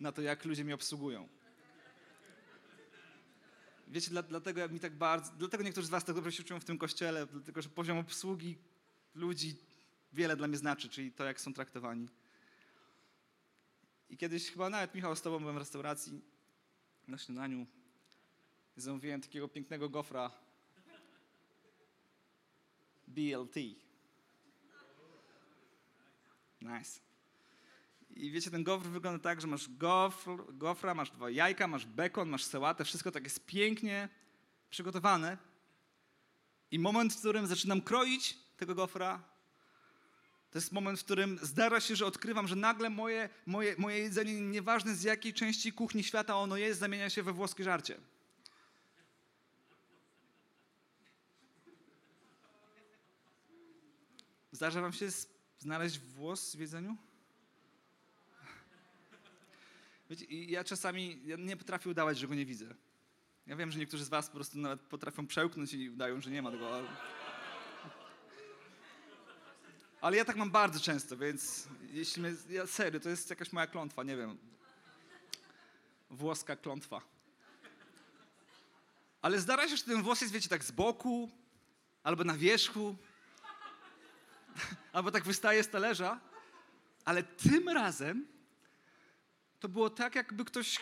na 0.00 0.12
to, 0.12 0.22
jak 0.22 0.44
ludzie 0.44 0.64
mnie 0.64 0.74
obsługują. 0.74 1.28
Wiecie, 3.88 4.10
dla, 4.10 4.22
dlatego 4.22 4.60
jak 4.60 4.72
mi 4.72 4.80
tak 4.80 4.96
bardzo, 4.96 5.32
dlatego 5.38 5.64
niektórzy 5.64 5.86
z 5.86 5.90
was 5.90 6.04
tak 6.04 6.14
dobrze 6.14 6.32
się 6.32 6.42
czują 6.42 6.60
w 6.60 6.64
tym 6.64 6.78
kościele, 6.78 7.26
dlatego 7.26 7.62
że 7.62 7.68
poziom 7.68 7.98
obsługi 7.98 8.58
ludzi 9.14 9.56
wiele 10.12 10.36
dla 10.36 10.48
mnie 10.48 10.56
znaczy, 10.56 10.88
czyli 10.88 11.12
to, 11.12 11.24
jak 11.24 11.40
są 11.40 11.54
traktowani. 11.54 12.08
I 14.10 14.16
kiedyś 14.16 14.50
chyba 14.50 14.70
nawet 14.70 14.94
Michał 14.94 15.16
z 15.16 15.22
tobą 15.22 15.38
byłem 15.38 15.54
w 15.54 15.58
restauracji 15.58 16.20
na 17.08 17.18
śniadaniu. 17.18 17.66
Zamówiłem 18.76 19.20
takiego 19.20 19.48
pięknego 19.48 19.88
gofra 19.88 20.30
BLT. 23.06 23.85
Nice. 26.66 27.00
I 28.10 28.30
wiecie, 28.30 28.50
ten 28.50 28.64
gofr 28.64 28.86
wygląda 28.86 29.22
tak, 29.22 29.40
że 29.40 29.46
masz 29.46 29.68
gofr, 29.68 30.30
gofra, 30.52 30.94
masz 30.94 31.10
dwa 31.10 31.30
jajka, 31.30 31.66
masz 31.66 31.86
bekon, 31.86 32.28
masz 32.28 32.44
sałatę, 32.44 32.84
wszystko 32.84 33.12
tak 33.12 33.24
jest 33.24 33.46
pięknie 33.46 34.08
przygotowane. 34.70 35.38
I 36.70 36.78
moment, 36.78 37.14
w 37.14 37.18
którym 37.18 37.46
zaczynam 37.46 37.82
kroić 37.82 38.38
tego 38.56 38.74
gofra, 38.74 39.22
to 40.50 40.58
jest 40.58 40.72
moment, 40.72 41.00
w 41.00 41.04
którym 41.04 41.38
zdarza 41.42 41.80
się, 41.80 41.96
że 41.96 42.06
odkrywam, 42.06 42.48
że 42.48 42.56
nagle 42.56 42.90
moje, 42.90 43.28
moje, 43.46 43.74
moje 43.78 43.98
jedzenie, 43.98 44.40
nieważne 44.40 44.94
z 44.94 45.02
jakiej 45.02 45.34
części 45.34 45.72
kuchni 45.72 46.04
świata 46.04 46.36
ono 46.36 46.56
jest, 46.56 46.80
zamienia 46.80 47.10
się 47.10 47.22
we 47.22 47.32
włoskie 47.32 47.64
żarcie. 47.64 47.96
Zdarza 54.52 54.80
wam 54.80 54.92
się 54.92 55.10
z 55.10 55.35
znaleźć 55.58 55.98
włos 55.98 56.56
w 56.56 56.60
jedzeniu? 56.60 56.96
Wiecie, 60.10 60.26
ja 60.28 60.64
czasami 60.64 61.20
ja 61.26 61.36
nie 61.36 61.56
potrafię 61.56 61.90
udawać, 61.90 62.18
że 62.18 62.28
go 62.28 62.34
nie 62.34 62.46
widzę. 62.46 62.74
Ja 63.46 63.56
wiem, 63.56 63.70
że 63.70 63.78
niektórzy 63.78 64.04
z 64.04 64.08
was 64.08 64.26
po 64.26 64.34
prostu 64.34 64.58
nawet 64.58 64.80
potrafią 64.80 65.26
przełknąć 65.26 65.72
i 65.72 65.90
udają, 65.90 66.20
że 66.20 66.30
nie 66.30 66.42
ma 66.42 66.50
tego. 66.50 66.74
Ale... 66.74 66.88
ale 70.00 70.16
ja 70.16 70.24
tak 70.24 70.36
mam 70.36 70.50
bardzo 70.50 70.80
często, 70.80 71.16
więc 71.16 71.68
jeśli 71.92 72.22
mnie, 72.22 72.32
ja 72.50 72.66
serio, 72.66 73.00
to 73.00 73.08
jest 73.08 73.30
jakaś 73.30 73.52
moja 73.52 73.66
klątwa, 73.66 74.02
nie 74.02 74.16
wiem. 74.16 74.38
Włoska 76.10 76.56
klątwa. 76.56 77.02
Ale 79.22 79.40
zdarza 79.40 79.68
się, 79.68 79.76
że 79.76 79.84
ten 79.84 80.02
włos 80.02 80.20
jest, 80.20 80.32
wiecie, 80.32 80.48
tak 80.48 80.64
z 80.64 80.70
boku, 80.70 81.30
albo 82.02 82.24
na 82.24 82.34
wierzchu, 82.34 82.96
albo 84.92 85.10
tak 85.10 85.24
wystaje 85.24 85.62
z 85.62 85.68
talerza, 85.68 86.20
ale 87.04 87.22
tym 87.22 87.68
razem 87.68 88.26
to 89.60 89.68
było 89.68 89.90
tak, 89.90 90.14
jakby 90.14 90.44
ktoś, 90.44 90.80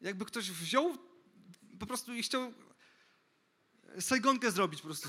jakby 0.00 0.24
ktoś 0.24 0.50
wziął 0.50 0.98
po 1.80 1.86
prostu 1.86 2.14
i 2.14 2.22
chciał 2.22 2.52
sajgonkę 4.00 4.50
zrobić 4.50 4.80
po 4.80 4.86
prostu. 4.86 5.08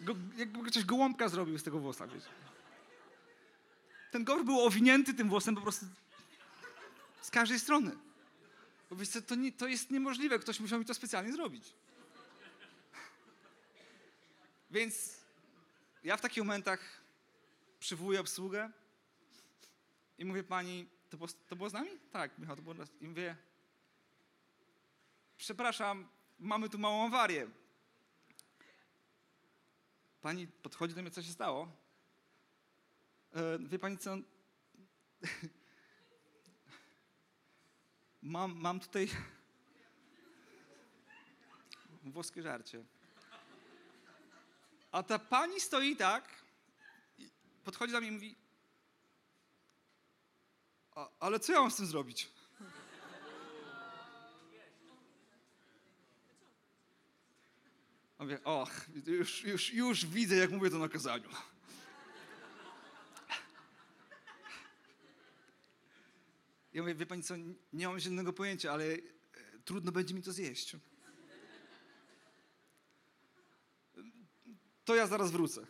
Go, 0.00 0.14
jakby 0.36 0.70
ktoś 0.70 0.84
gołąbka 0.84 1.28
zrobił 1.28 1.58
z 1.58 1.62
tego 1.62 1.78
włosa, 1.78 2.06
wiecie. 2.06 2.28
Ten 4.10 4.24
gołąb 4.24 4.46
był 4.46 4.60
owinięty 4.60 5.14
tym 5.14 5.28
włosem 5.28 5.54
po 5.54 5.60
prostu 5.60 5.86
z 7.22 7.30
każdej 7.30 7.60
strony. 7.60 7.96
Bo 8.90 8.96
wiecie, 8.96 9.22
to, 9.22 9.34
nie, 9.34 9.52
to 9.52 9.66
jest 9.66 9.90
niemożliwe, 9.90 10.38
ktoś 10.38 10.60
musiał 10.60 10.78
mi 10.78 10.84
to 10.84 10.94
specjalnie 10.94 11.32
zrobić. 11.32 11.64
Więc 14.70 15.20
ja 16.04 16.16
w 16.16 16.20
takich 16.20 16.38
momentach 16.38 17.00
przywołuję 17.78 18.20
obsługę 18.20 18.70
i 20.18 20.24
mówię 20.24 20.42
pani, 20.44 20.88
to 21.10 21.16
było, 21.16 21.28
to 21.48 21.56
było 21.56 21.70
z 21.70 21.72
nami? 21.72 21.90
Tak, 22.12 22.38
Michał, 22.38 22.56
to 22.56 22.62
było 22.62 22.74
nas. 22.74 22.88
I 23.00 23.08
mówię, 23.08 23.36
przepraszam, 25.36 26.08
mamy 26.38 26.68
tu 26.68 26.78
małą 26.78 27.06
awarię. 27.06 27.48
Pani 30.20 30.46
podchodzi 30.46 30.94
do 30.94 31.02
mnie, 31.02 31.10
co 31.10 31.22
się 31.22 31.32
stało? 31.32 31.72
E, 33.32 33.58
wie 33.58 33.78
pani 33.78 33.98
co? 33.98 34.16
mam, 38.22 38.54
mam 38.54 38.80
tutaj 38.80 39.08
włoskie 42.14 42.42
żarcie. 42.42 42.84
A 44.92 45.02
ta 45.02 45.18
pani 45.18 45.60
stoi 45.60 45.96
tak, 45.96 46.44
podchodzi 47.64 47.92
do 47.92 48.00
mnie 48.00 48.08
i 48.08 48.12
mówi, 48.12 48.36
ale 51.20 51.40
co 51.40 51.52
ja 51.52 51.60
mam 51.60 51.70
z 51.70 51.76
tym 51.76 51.86
zrobić? 51.86 52.28
Mówię, 58.18 58.44
och, 58.44 58.70
już, 59.06 59.44
już, 59.44 59.72
już 59.72 60.06
widzę, 60.06 60.36
jak 60.36 60.50
mówię 60.50 60.70
to 60.70 60.78
na 60.78 60.88
kazaniu. 60.88 61.28
Ja 66.72 66.82
mówię, 66.82 66.94
wie 66.94 67.06
pani 67.06 67.22
co, 67.22 67.34
nie 67.72 67.88
mam 67.88 68.00
żadnego 68.00 68.32
pojęcia, 68.32 68.72
ale 68.72 68.84
e, 68.84 68.98
trudno 69.64 69.92
będzie 69.92 70.14
mi 70.14 70.22
to 70.22 70.32
zjeść. 70.32 70.76
To 74.84 74.94
ja 74.94 75.06
zaraz 75.06 75.30
wrócę. 75.30 75.66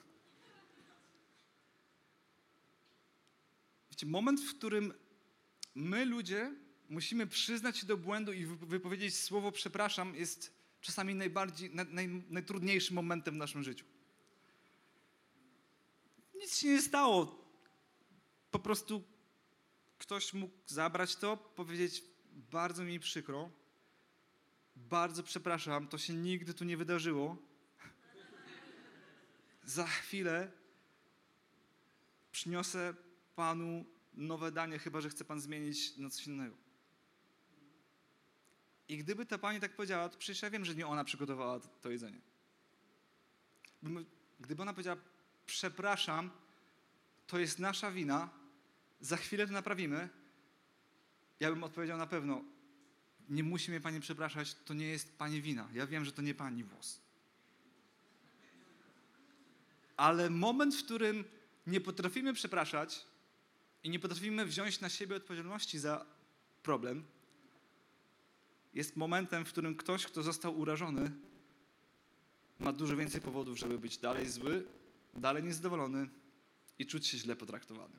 Wiecie, 3.90 4.07
moment, 4.07 4.40
w 4.40 4.55
którym 4.55 4.94
my 5.75 6.05
ludzie 6.05 6.55
musimy 6.88 7.27
przyznać 7.27 7.79
się 7.79 7.87
do 7.87 7.96
błędu 7.96 8.33
i 8.33 8.46
wypowiedzieć 8.46 9.16
słowo 9.16 9.53
przepraszam 9.53 10.14
jest 10.14 10.61
czasami 10.81 11.14
najbardziej, 11.14 11.70
naj, 11.75 12.09
najtrudniejszym 12.31 12.96
momentem 12.96 13.35
w 13.35 13.38
naszym 13.38 13.62
życiu. 13.62 13.85
Nic 16.35 16.59
się 16.59 16.68
nie 16.68 16.83
stało. 16.83 17.44
Po 18.51 18.59
prostu 18.59 19.05
ktoś 19.99 20.33
mógł 20.33 20.55
zabrać 20.66 21.16
to, 21.16 21.37
powiedzieć 21.37 22.05
bardzo 22.33 22.85
mi 22.85 23.01
przykro, 23.01 23.51
bardzo 24.77 25.23
przepraszam, 25.23 25.88
to 25.88 25.99
się 25.99 26.12
nigdy 26.12 26.55
tu 26.55 26.64
nie 26.64 26.77
wydarzyło. 26.77 27.37
Za 29.64 29.87
chwilę 29.87 30.53
przyniosę 32.33 32.94
Panu 33.37 33.85
nowe 34.14 34.53
danie, 34.53 34.79
chyba 34.79 35.01
że 35.01 35.11
chce 35.11 35.25
Pan 35.25 35.40
zmienić 35.40 35.96
na 35.96 36.11
coś 36.11 36.27
innego. 36.27 36.57
I 38.88 38.99
gdyby 38.99 39.27
ta 39.27 39.38
pani 39.38 39.61
tak 39.61 39.77
powiedziała, 39.77 40.09
to 40.09 40.18
przecież 40.18 40.42
ja 40.42 40.51
wiem, 40.51 40.64
że 40.64 40.75
nie 40.75 40.87
ona 40.87 41.05
przygotowała 41.05 41.61
to, 41.61 41.90
jedzenie. 41.90 42.20
Gdyby 44.40 44.62
ona 44.62 44.73
powiedziała, 44.73 45.01
przepraszam, 45.46 46.31
to 47.27 47.38
jest 47.38 47.59
nasza 47.59 47.90
wina, 47.90 48.29
za 49.01 49.16
chwilę 49.16 49.46
to 49.46 49.53
naprawimy, 49.53 50.09
ja 51.40 51.51
bym 51.51 51.64
odpowiedział 51.64 51.99
na 51.99 52.07
pewno, 52.07 52.44
nie 53.29 53.42
musi 53.42 53.70
mnie 53.70 53.81
pani 53.81 54.01
przepraszać, 54.01 54.55
to 54.55 54.75
nie 54.75 54.87
jest 54.87 55.18
pani 55.18 55.42
wina. 55.42 55.68
Ja 55.73 55.87
wiem, 55.87 56.05
że 56.05 56.12
to 56.12 56.23
nie 56.23 56.35
pani 56.35 56.64
włos. 56.64 57.01
Ale 60.00 60.30
moment, 60.30 60.74
w 60.74 60.84
którym 60.84 61.24
nie 61.66 61.80
potrafimy 61.80 62.32
przepraszać, 62.32 63.06
i 63.84 63.90
nie 63.90 63.98
potrafimy 63.98 64.46
wziąć 64.46 64.80
na 64.80 64.88
siebie 64.88 65.16
odpowiedzialności 65.16 65.78
za 65.78 66.06
problem, 66.62 67.04
jest 68.74 68.96
momentem, 68.96 69.44
w 69.44 69.48
którym 69.48 69.76
ktoś, 69.76 70.06
kto 70.06 70.22
został 70.22 70.58
urażony, 70.58 71.10
ma 72.58 72.72
dużo 72.72 72.96
więcej 72.96 73.20
powodów, 73.20 73.58
żeby 73.58 73.78
być 73.78 73.98
dalej 73.98 74.28
zły, 74.28 74.66
dalej 75.14 75.42
niezadowolony 75.42 76.08
i 76.78 76.86
czuć 76.86 77.06
się 77.06 77.18
źle 77.18 77.36
potraktowany. 77.36 77.96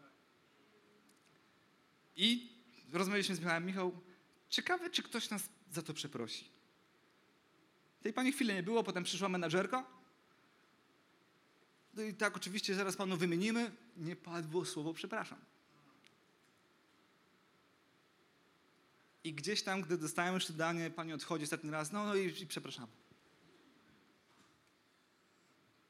I 2.16 2.52
rozmawialiśmy 2.94 3.36
z 3.36 3.40
Michałem. 3.40 3.66
Michał, 3.66 3.92
ciekawe, 4.50 4.90
czy 4.90 5.04
ktoś 5.04 5.30
nas 5.30 5.50
za 5.72 5.82
to 5.82 5.94
przeprosi. 5.94 6.50
Tej 8.02 8.14
pani 8.14 8.32
chwilę 8.32 8.54
nie 8.54 8.64
było, 8.64 8.84
potem 8.84 9.04
przyszła 9.04 9.30
menadżerka. 9.30 10.01
No 11.94 12.04
i 12.04 12.14
tak, 12.14 12.38
oczywiście, 12.38 12.76
zaraz 12.76 12.96
panu 12.96 13.18
wymienimy. 13.18 13.72
Nie 13.98 14.16
padło 14.16 14.66
słowo 14.66 14.94
przepraszam. 14.94 15.40
I 19.24 19.34
gdzieś 19.34 19.64
tam, 19.64 19.82
gdy 19.82 19.98
dostałem 19.98 20.34
już 20.34 20.52
danie, 20.52 20.90
pani 20.90 21.14
odchodzi 21.14 21.44
ostatni 21.44 21.72
raz, 21.72 21.92
no, 21.92 22.06
no 22.06 22.16
i, 22.16 22.42
i 22.42 22.48
przepraszam. 22.48 22.88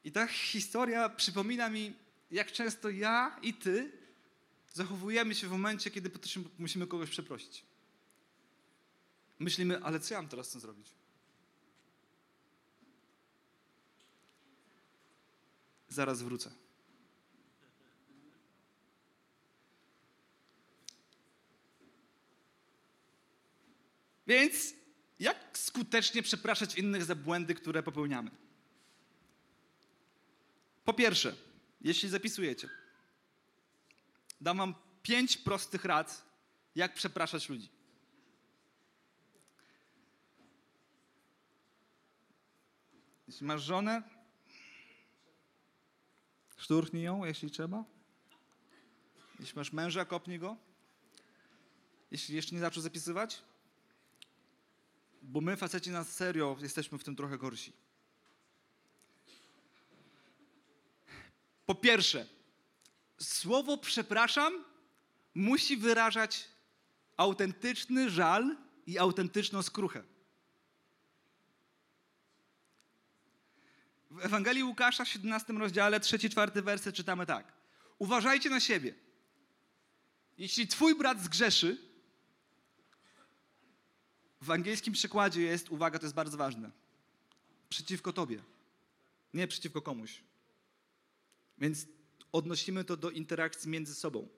I 0.04 0.12
ta 0.12 0.26
historia 0.26 1.08
przypomina 1.08 1.68
mi, 1.68 1.92
jak 2.30 2.52
często 2.52 2.90
ja 2.90 3.38
i 3.42 3.54
ty 3.54 3.92
zachowujemy 4.72 5.34
się 5.34 5.46
w 5.48 5.50
momencie, 5.50 5.90
kiedy 5.90 6.10
musimy 6.58 6.86
kogoś 6.86 7.10
przeprosić. 7.10 7.64
Myślimy, 9.38 9.84
ale 9.84 10.00
co 10.00 10.14
ja 10.14 10.22
mam 10.22 10.30
teraz 10.30 10.48
z 10.48 10.52
tym 10.52 10.60
zrobić? 10.60 11.01
Zaraz 15.92 16.22
wrócę. 16.22 16.50
Więc 24.26 24.74
jak 25.18 25.58
skutecznie 25.58 26.22
przepraszać 26.22 26.74
innych 26.74 27.04
za 27.04 27.14
błędy, 27.14 27.54
które 27.54 27.82
popełniamy? 27.82 28.30
Po 30.84 30.94
pierwsze, 30.94 31.36
jeśli 31.80 32.08
zapisujecie, 32.08 32.68
dam 34.40 34.58
wam 34.58 34.74
pięć 35.02 35.36
prostych 35.36 35.84
rad, 35.84 36.24
jak 36.74 36.94
przepraszać 36.94 37.48
ludzi. 37.48 37.68
Jeśli 43.28 43.46
masz 43.46 43.62
żonę, 43.62 44.02
szturchnij 46.62 47.02
ją, 47.02 47.24
jeśli 47.24 47.50
trzeba. 47.50 47.84
Jeśli 49.40 49.56
masz 49.56 49.72
męża, 49.72 50.04
kopnij 50.04 50.38
go. 50.38 50.56
Jeśli 52.10 52.34
jeszcze 52.34 52.54
nie 52.54 52.60
zaczął 52.60 52.82
zapisywać, 52.82 53.42
bo 55.22 55.40
my, 55.40 55.56
faceci, 55.56 55.90
na 55.90 56.04
serio 56.04 56.56
jesteśmy 56.60 56.98
w 56.98 57.04
tym 57.04 57.16
trochę 57.16 57.38
gorsi. 57.38 57.72
Po 61.66 61.74
pierwsze, 61.74 62.26
słowo 63.20 63.78
przepraszam 63.78 64.64
musi 65.34 65.76
wyrażać 65.76 66.48
autentyczny 67.16 68.10
żal 68.10 68.56
i 68.86 68.98
autentyczną 68.98 69.62
skruchę. 69.62 70.02
W 74.12 74.24
Ewangelii 74.24 74.64
Łukasza 74.64 75.04
w 75.04 75.08
17 75.08 75.52
rozdziale, 75.52 76.00
3-4 76.00 76.62
werset 76.62 76.94
czytamy 76.94 77.26
tak. 77.26 77.52
Uważajcie 77.98 78.50
na 78.50 78.60
siebie. 78.60 78.94
Jeśli 80.38 80.66
twój 80.66 80.94
brat 80.94 81.22
zgrzeszy, 81.22 81.78
w 84.40 84.50
angielskim 84.50 84.92
przykładzie 84.94 85.42
jest, 85.42 85.70
uwaga, 85.70 85.98
to 85.98 86.04
jest 86.04 86.14
bardzo 86.14 86.36
ważne, 86.36 86.70
przeciwko 87.68 88.12
tobie, 88.12 88.42
nie 89.34 89.48
przeciwko 89.48 89.82
komuś. 89.82 90.20
Więc 91.58 91.86
odnosimy 92.32 92.84
to 92.84 92.96
do 92.96 93.10
interakcji 93.10 93.70
między 93.70 93.94
sobą. 93.94 94.28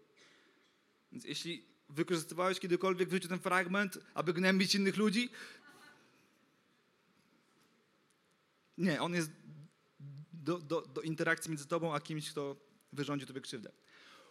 Więc 1.12 1.24
jeśli 1.24 1.64
wykorzystywałeś 1.88 2.60
kiedykolwiek 2.60 3.08
w 3.08 3.12
życiu 3.12 3.28
ten 3.28 3.38
fragment, 3.38 3.98
aby 4.14 4.32
gnębić 4.32 4.74
innych 4.74 4.96
ludzi, 4.96 5.30
nie, 8.78 9.02
on 9.02 9.14
jest 9.14 9.30
do, 10.44 10.58
do, 10.58 10.80
do 10.80 11.00
interakcji 11.00 11.50
między 11.50 11.66
tobą 11.66 11.94
a 11.94 12.00
kimś, 12.00 12.30
kto 12.30 12.56
wyrządził 12.92 13.28
tobie 13.28 13.40
krzywdę. 13.40 13.72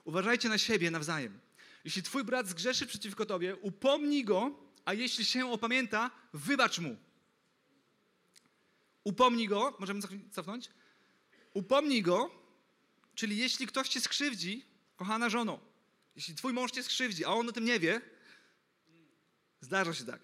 Uważajcie 0.03 0.49
na 0.49 0.57
siebie 0.57 0.91
nawzajem. 0.91 1.39
Jeśli 1.85 2.03
twój 2.03 2.23
brat 2.23 2.47
zgrzeszy 2.47 2.85
przeciwko 2.87 3.25
tobie, 3.25 3.55
upomnij 3.55 4.25
go, 4.25 4.59
a 4.85 4.93
jeśli 4.93 5.25
się 5.25 5.51
opamięta, 5.51 6.11
wybacz 6.33 6.79
mu. 6.79 6.97
Upomnij 9.03 9.47
go, 9.47 9.75
możemy 9.79 10.01
cofnąć? 10.31 10.69
Upomnij 11.53 12.01
go, 12.01 12.31
czyli 13.15 13.37
jeśli 13.37 13.67
ktoś 13.67 13.89
cię 13.89 14.01
skrzywdzi, 14.01 14.65
kochana 14.95 15.29
żono, 15.29 15.59
jeśli 16.15 16.35
twój 16.35 16.53
mąż 16.53 16.71
cię 16.71 16.83
skrzywdzi, 16.83 17.25
a 17.25 17.29
on 17.29 17.49
o 17.49 17.51
tym 17.51 17.65
nie 17.65 17.79
wie, 17.79 18.01
zdarza 19.61 19.93
się 19.93 20.05
tak. 20.05 20.21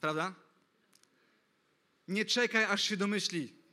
Prawda? 0.00 0.34
Nie 2.08 2.24
czekaj, 2.24 2.64
aż 2.64 2.82
się 2.82 2.96
domyśli. 2.96 3.63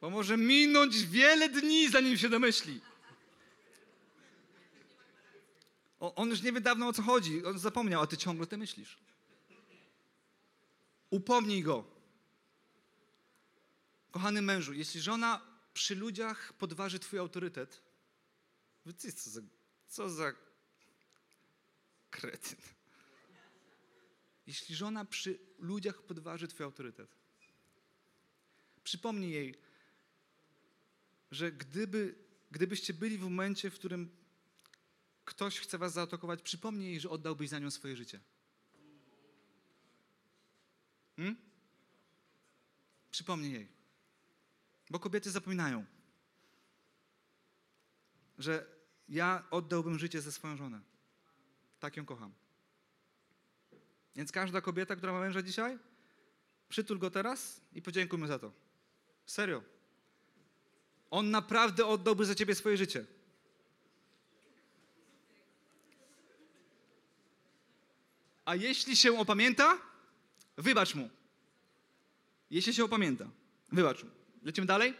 Bo 0.00 0.10
może 0.10 0.36
minąć 0.36 1.06
wiele 1.06 1.48
dni, 1.48 1.90
zanim 1.90 2.18
się 2.18 2.28
domyśli. 2.28 2.80
O, 6.00 6.14
on 6.14 6.28
już 6.28 6.42
nie 6.42 6.52
wie 6.52 6.60
dawno 6.60 6.88
o 6.88 6.92
co 6.92 7.02
chodzi, 7.02 7.44
on 7.44 7.58
zapomniał, 7.58 8.02
a 8.02 8.06
ty 8.06 8.16
ciągle 8.16 8.46
ty 8.46 8.56
myślisz. 8.56 8.98
Upomnij 11.10 11.62
go. 11.62 11.84
Kochany 14.10 14.42
mężu, 14.42 14.72
jeśli 14.72 15.00
żona 15.00 15.40
przy 15.74 15.94
ludziach 15.94 16.52
podważy 16.52 16.98
twój 16.98 17.18
autorytet, 17.18 17.82
co 19.16 19.30
za, 19.30 19.40
co 19.88 20.10
za 20.10 20.32
kretyn. 22.10 22.58
Jeśli 24.46 24.74
żona 24.74 25.04
przy 25.04 25.38
ludziach 25.58 26.02
podważy 26.02 26.48
twój 26.48 26.64
autorytet, 26.64 27.16
przypomnij 28.84 29.30
jej, 29.30 29.54
że 31.30 31.52
gdyby, 31.52 32.14
gdybyście 32.50 32.94
byli 32.94 33.18
w 33.18 33.22
momencie, 33.22 33.70
w 33.70 33.74
którym 33.74 34.10
ktoś 35.24 35.60
chce 35.60 35.78
was 35.78 35.92
zaatakować, 35.92 36.42
przypomnij 36.42 36.90
jej, 36.90 37.00
że 37.00 37.10
oddałbyś 37.10 37.48
za 37.48 37.58
nią 37.58 37.70
swoje 37.70 37.96
życie. 37.96 38.20
Hmm? 41.16 41.36
Przypomnij 43.10 43.52
jej. 43.52 43.68
Bo 44.90 44.98
kobiety 44.98 45.30
zapominają, 45.30 45.84
że 48.38 48.66
ja 49.08 49.44
oddałbym 49.50 49.98
życie 49.98 50.20
za 50.20 50.32
swoją 50.32 50.56
żonę. 50.56 50.80
Tak 51.80 51.96
ją 51.96 52.04
kocham. 52.04 52.32
Więc 54.16 54.32
każda 54.32 54.60
kobieta, 54.60 54.96
która 54.96 55.12
ma 55.12 55.20
męża 55.20 55.42
dzisiaj, 55.42 55.78
przytul 56.68 56.98
go 56.98 57.10
teraz 57.10 57.60
i 57.72 57.82
podziękuj 57.82 58.18
mu 58.18 58.26
za 58.26 58.38
to. 58.38 58.52
Serio. 59.26 59.77
On 61.10 61.30
naprawdę 61.30 61.86
oddałby 61.86 62.24
za 62.24 62.34
ciebie 62.34 62.54
swoje 62.54 62.76
życie. 62.76 63.04
A 68.44 68.54
jeśli 68.54 68.96
się 68.96 69.18
opamięta, 69.18 69.78
wybacz 70.56 70.94
mu. 70.94 71.10
Jeśli 72.50 72.74
się 72.74 72.84
opamięta, 72.84 73.26
wybacz 73.72 74.04
mu. 74.04 74.10
Lecimy 74.42 74.66
dalej? 74.66 74.94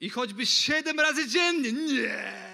I 0.00 0.10
choćby 0.10 0.46
siedem 0.46 1.00
razy 1.00 1.28
dziennie. 1.28 1.72
Nie! 1.72 2.48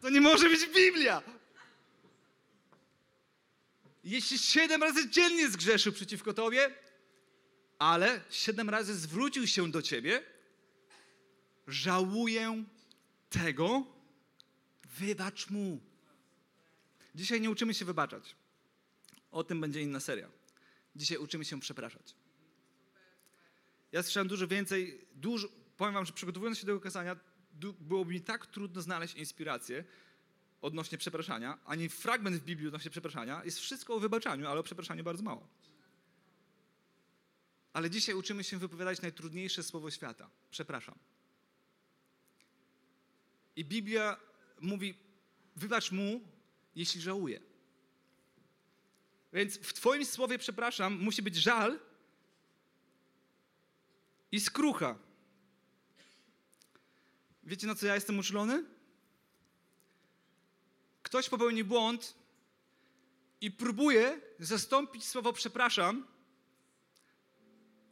To 0.00 0.10
nie 0.10 0.20
może 0.20 0.48
być 0.48 0.66
Biblia. 0.66 1.22
Jeśli 4.04 4.38
siedem 4.38 4.82
razy 4.82 5.08
dziennie 5.10 5.48
zgrzeszył 5.50 5.92
przeciwko 5.92 6.34
tobie, 6.34 6.70
ale 7.84 8.20
siedem 8.30 8.70
razy 8.70 8.94
zwrócił 8.94 9.46
się 9.46 9.70
do 9.70 9.82
ciebie, 9.82 10.22
żałuję 11.66 12.64
tego, 13.30 13.86
wybacz 14.98 15.50
mu. 15.50 15.80
Dzisiaj 17.14 17.40
nie 17.40 17.50
uczymy 17.50 17.74
się 17.74 17.84
wybaczać. 17.84 18.36
O 19.30 19.44
tym 19.44 19.60
będzie 19.60 19.82
inna 19.82 20.00
seria. 20.00 20.28
Dzisiaj 20.96 21.18
uczymy 21.18 21.44
się 21.44 21.60
przepraszać. 21.60 22.14
Ja 23.92 24.02
słyszałem 24.02 24.28
dużo 24.28 24.48
więcej, 24.48 25.06
dużo, 25.14 25.48
powiem 25.76 25.94
wam, 25.94 26.06
że 26.06 26.12
przygotowując 26.12 26.58
się 26.58 26.66
do 26.66 26.72
tego 26.72 26.80
kazania, 26.80 27.16
byłoby 27.80 28.12
mi 28.12 28.20
tak 28.20 28.46
trudno 28.46 28.82
znaleźć 28.82 29.14
inspirację 29.14 29.84
odnośnie 30.60 30.98
przepraszania, 30.98 31.58
ani 31.64 31.88
fragment 31.88 32.36
w 32.36 32.44
Biblii 32.44 32.68
odnośnie 32.68 32.90
przepraszania. 32.90 33.44
Jest 33.44 33.58
wszystko 33.58 33.94
o 33.94 34.00
wybaczaniu, 34.00 34.48
ale 34.48 34.60
o 34.60 34.62
przepraszaniu 34.62 35.04
bardzo 35.04 35.22
mało. 35.22 35.48
Ale 37.74 37.90
dzisiaj 37.90 38.14
uczymy 38.14 38.44
się 38.44 38.58
wypowiadać 38.58 39.02
najtrudniejsze 39.02 39.62
słowo 39.62 39.90
świata. 39.90 40.30
Przepraszam. 40.50 40.94
I 43.56 43.64
Biblia 43.64 44.16
mówi, 44.60 44.94
wybacz 45.56 45.92
mu, 45.92 46.20
jeśli 46.76 47.00
żałuje. 47.00 47.40
Więc 49.32 49.58
w 49.58 49.72
Twoim 49.72 50.04
słowie 50.04 50.38
przepraszam 50.38 50.98
musi 51.00 51.22
być 51.22 51.36
żal 51.36 51.78
i 54.32 54.40
skrucha. 54.40 54.98
Wiecie, 57.42 57.66
na 57.66 57.74
co 57.74 57.86
ja 57.86 57.94
jestem 57.94 58.18
uczulony? 58.18 58.64
Ktoś 61.02 61.28
popełni 61.28 61.64
błąd 61.64 62.14
i 63.40 63.50
próbuje 63.50 64.20
zastąpić 64.38 65.04
słowo 65.04 65.32
przepraszam 65.32 66.13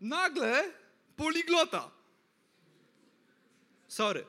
nagle 0.02 0.72
poliglota. 1.16 1.90
Sorry. 3.88 4.24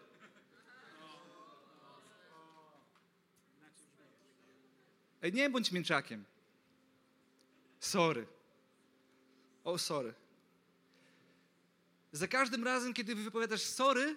Ej, 5.22 5.34
nie 5.34 5.50
bądź 5.50 5.72
mięczakiem. 5.72 6.26
Sorry. 7.80 8.28
O, 9.64 9.78
sorry. 9.78 10.14
Za 12.12 12.28
każdym 12.28 12.64
razem, 12.64 12.94
kiedy 12.94 13.16
wypowiadasz 13.16 13.62
sorry, 13.62 14.16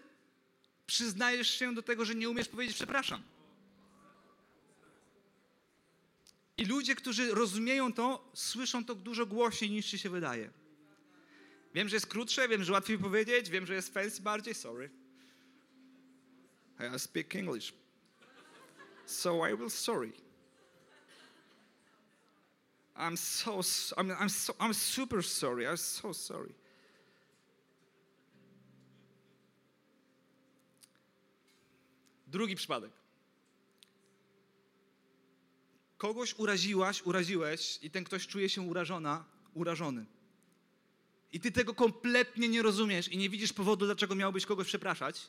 przyznajesz 0.87 1.51
się 1.51 1.75
do 1.75 1.83
tego, 1.83 2.05
że 2.05 2.15
nie 2.15 2.31
umiesz 2.31 2.49
powiedzieć 2.49 2.77
przepraszam. 2.77 3.23
I 6.59 6.65
ludzie, 6.65 6.95
którzy 6.95 7.35
rozumieją 7.35 7.93
to, 7.93 8.31
słyszą 8.35 8.85
to 8.85 8.95
dużo 8.95 9.27
głośniej 9.27 9.71
niż 9.71 9.87
ci 9.87 9.99
się 9.99 10.11
wydaje. 10.11 10.51
Wiem, 11.77 11.89
że 11.89 11.97
jest 11.97 12.07
krótsze, 12.07 12.49
wiem, 12.49 12.65
że 12.65 12.73
łatwiej 12.73 12.99
powiedzieć, 12.99 13.51
wiem, 13.51 13.67
że 13.67 13.75
jest 13.75 13.95
fancy 13.95 14.23
bardziej, 14.23 14.55
sorry. 14.55 14.91
I 16.97 16.99
speak 16.99 17.37
English. 17.37 17.73
So 19.07 19.49
I 19.49 19.57
will 19.57 19.71
sorry. 19.71 20.13
I'm 22.95 23.17
so, 23.17 23.61
I'm, 23.97 24.17
I'm 24.17 24.29
so, 24.29 24.53
I'm 24.53 24.75
super 24.75 25.25
sorry. 25.25 25.67
I'm 25.67 25.77
so 25.77 26.15
sorry. 26.15 26.55
Drugi 32.27 32.57
przypadek. 32.57 32.93
Kogoś 35.99 36.35
uraziłaś, 36.39 37.03
uraziłeś 37.03 37.79
i 37.83 37.91
ten 37.91 38.05
ktoś 38.05 38.27
czuje 38.27 38.49
się 38.49 38.63
urażona, 38.63 39.25
urażony. 39.55 40.16
I 41.33 41.41
ty 41.41 41.53
tego 41.53 41.75
kompletnie 41.75 42.49
nie 42.49 42.63
rozumiesz 42.63 43.09
i 43.09 43.19
nie 43.19 43.31
widzisz 43.31 43.53
powodu, 43.53 43.87
dlaczego 43.87 44.15
miałbyś 44.15 44.47
kogoś 44.47 44.67
przepraszać, 44.67 45.27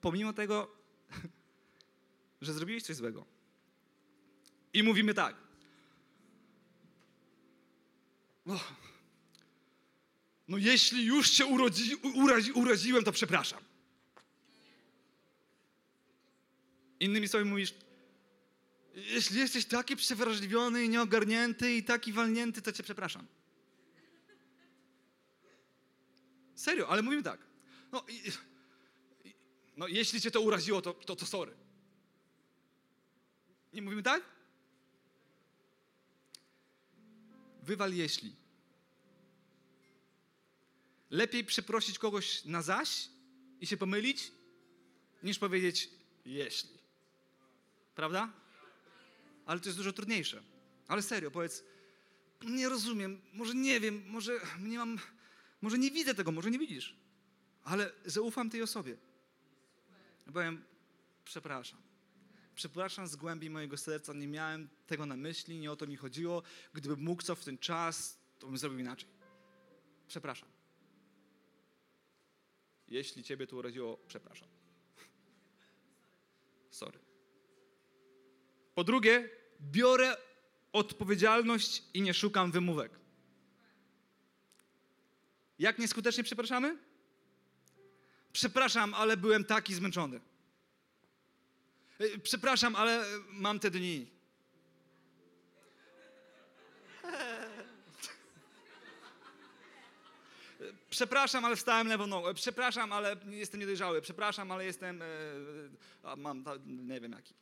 pomimo 0.00 0.32
tego, 0.32 0.70
że 2.40 2.52
zrobiłeś 2.52 2.82
coś 2.82 2.96
złego. 2.96 3.26
I 4.72 4.82
mówimy 4.82 5.14
tak. 5.14 5.36
No, 8.46 8.60
no 10.48 10.58
jeśli 10.58 11.04
już 11.04 11.30
cię 11.30 11.46
urodzi, 11.46 11.94
urazi, 11.94 12.52
uraziłem, 12.52 13.04
to 13.04 13.12
przepraszam. 13.12 13.60
Innymi 17.00 17.28
słowy 17.28 17.44
mówisz, 17.44 17.74
jeśli 18.94 19.38
jesteś 19.38 19.64
taki 19.64 19.96
przewrażliwiony 19.96 20.84
i 20.84 20.88
nieogarnięty 20.88 21.74
i 21.74 21.84
taki 21.84 22.12
walnięty, 22.12 22.62
to 22.62 22.72
cię 22.72 22.82
przepraszam. 22.82 23.26
Serio, 26.58 26.88
ale 26.88 27.02
mówimy 27.02 27.22
tak. 27.22 27.40
No, 27.92 28.04
i, 28.08 28.28
i, 29.24 29.34
no 29.76 29.88
jeśli 29.88 30.20
cię 30.20 30.30
to 30.30 30.40
uraziło, 30.40 30.82
to, 30.82 30.94
to, 30.94 31.16
to 31.16 31.26
sorry. 31.26 31.56
Nie 33.72 33.82
mówimy 33.82 34.02
tak? 34.02 34.22
Wywal 37.62 37.94
jeśli. 37.94 38.36
Lepiej 41.10 41.44
przeprosić 41.44 41.98
kogoś 41.98 42.44
na 42.44 42.62
zaś 42.62 43.08
i 43.60 43.66
się 43.66 43.76
pomylić, 43.76 44.32
niż 45.22 45.38
powiedzieć 45.38 45.90
jeśli. 46.24 46.78
Prawda? 47.94 48.32
Ale 49.46 49.60
to 49.60 49.68
jest 49.68 49.78
dużo 49.78 49.92
trudniejsze. 49.92 50.42
Ale 50.88 51.02
serio, 51.02 51.30
powiedz, 51.30 51.64
nie 52.42 52.68
rozumiem, 52.68 53.20
może 53.32 53.54
nie 53.54 53.80
wiem, 53.80 54.04
może 54.06 54.40
nie 54.60 54.78
mam, 54.78 54.98
może 55.60 55.78
nie 55.78 55.90
widzę 55.90 56.14
tego, 56.14 56.32
może 56.32 56.50
nie 56.50 56.58
widzisz, 56.58 56.96
ale 57.64 57.92
zaufam 58.04 58.50
tej 58.50 58.62
osobie. 58.62 58.96
Powiem, 60.32 60.64
przepraszam. 61.24 61.80
Przepraszam 62.54 63.08
z 63.08 63.16
głębi 63.16 63.50
mojego 63.50 63.76
serca, 63.76 64.12
nie 64.12 64.26
miałem 64.26 64.68
tego 64.86 65.06
na 65.06 65.16
myśli, 65.16 65.58
nie 65.58 65.72
o 65.72 65.76
to 65.76 65.86
mi 65.86 65.96
chodziło. 65.96 66.42
Gdybym 66.72 67.00
mógł 67.00 67.22
co 67.22 67.34
w 67.34 67.44
ten 67.44 67.58
czas, 67.58 68.18
to 68.38 68.46
bym 68.46 68.58
zrobił 68.58 68.78
inaczej. 68.78 69.08
Przepraszam. 70.08 70.48
Jeśli 72.88 73.22
ciebie 73.22 73.46
to 73.46 73.56
uraziło, 73.56 73.98
przepraszam. 74.08 74.48
Sorry. 76.70 76.98
Po 78.74 78.84
drugie, 78.84 79.30
biorę 79.60 80.16
odpowiedzialność 80.72 81.82
i 81.94 82.02
nie 82.02 82.14
szukam 82.14 82.52
wymówek. 82.52 82.92
Jak 85.58 85.78
nieskutecznie 85.78 86.24
przepraszamy? 86.24 86.78
Przepraszam, 88.32 88.94
ale 88.94 89.16
byłem 89.16 89.44
taki 89.44 89.74
zmęczony. 89.74 90.20
E, 92.00 92.18
przepraszam, 92.18 92.76
ale 92.76 93.04
mam 93.30 93.60
te 93.60 93.70
dni. 93.70 94.18
Przepraszam, 100.90 101.44
ale 101.44 101.56
wstałem 101.56 101.88
lewą 101.88 102.06
nogą. 102.06 102.34
Przepraszam, 102.34 102.92
ale 102.92 103.16
jestem 103.26 103.60
niedojrzały. 103.60 104.02
Przepraszam, 104.02 104.50
ale 104.50 104.64
jestem. 104.64 105.02
E, 105.02 106.16
mam, 106.16 106.44
nie 106.66 107.00
wiem 107.00 107.12
jaki. 107.12 107.34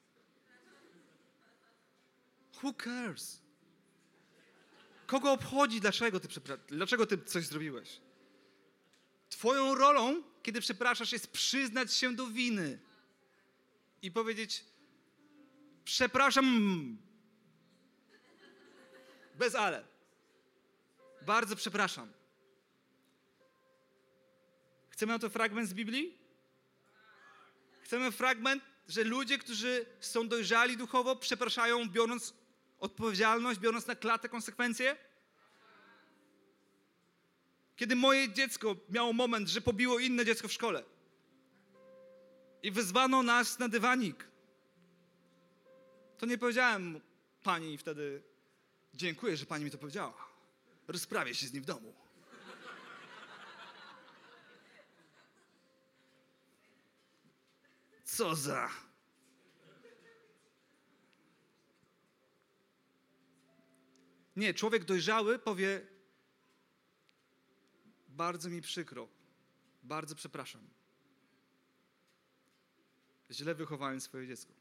Who 2.63 2.73
cares? 2.85 3.43
Kogo 5.07 5.33
obchodzi, 5.33 5.81
dlaczego 5.81 6.21
ty, 6.21 6.29
dlaczego 6.69 7.07
ty 7.07 7.19
coś 7.19 7.47
zrobiłeś? 7.47 8.01
Twoją 9.29 9.75
rolą, 9.75 10.23
kiedy 10.43 10.61
przepraszasz, 10.61 11.13
jest 11.13 11.27
przyznać 11.31 11.95
się 11.95 12.15
do 12.15 12.27
winy 12.27 12.79
i 14.03 14.11
powiedzieć: 14.11 14.65
Przepraszam. 15.85 16.99
Bez 19.35 19.55
ale. 19.55 19.85
Bardzo 21.23 21.57
przepraszam. 21.57 22.13
Chcemy 24.89 25.13
na 25.13 25.19
to 25.19 25.31
fragment 25.31 25.69
z 25.69 25.75
Biblii? 25.75 26.19
Chcemy 27.81 28.13
fragment, 28.13 28.63
że 28.89 29.05
ludzie, 29.05 29.39
którzy 29.39 29.87
są 30.01 30.29
dojrzali 30.29 30.77
duchowo, 30.77 31.17
przepraszają, 31.17 31.89
biorąc 31.89 32.35
odpowiedzialność, 32.79 33.61
biorąc 33.61 33.87
na 33.87 33.95
klatę 33.95 34.29
konsekwencje? 34.29 34.97
Kiedy 37.77 37.97
moje 37.97 38.33
dziecko 38.33 38.77
miało 38.89 39.13
moment, 39.13 39.49
że 39.49 39.61
pobiło 39.61 39.99
inne 39.99 40.25
dziecko 40.25 40.49
w 40.49 40.53
szkole 40.53 40.85
i 42.63 42.71
wyzwano 42.71 43.23
nas 43.23 43.59
na 43.59 43.69
dywanik, 43.69 44.29
to 46.19 46.27
nie 46.27 46.39
powiedziałem 46.39 47.01
pani 47.43 47.79
wtedy, 47.79 48.23
dziękuję, 48.95 49.37
że 49.37 49.47
pani 49.47 49.65
mi 49.65 49.71
to 49.71 49.79
powiedziała. 49.79 50.29
Rozprawię 50.89 51.35
się 51.35 51.47
z 51.47 51.53
nim 51.53 51.63
w 51.63 51.67
domu. 51.67 51.95
Co 58.05 58.35
za. 58.35 58.71
Nie, 64.37 64.55
człowiek 64.55 64.85
dojrzały 64.85 65.39
powie: 65.39 65.96
Bardzo 68.17 68.49
mi 68.51 68.61
przykro, 68.61 69.09
bardzo 69.83 70.15
przepraszam. 70.15 70.69
Źle 73.31 73.55
wychowałem 73.55 74.01
swoje 74.01 74.27
dziecko. 74.27 74.53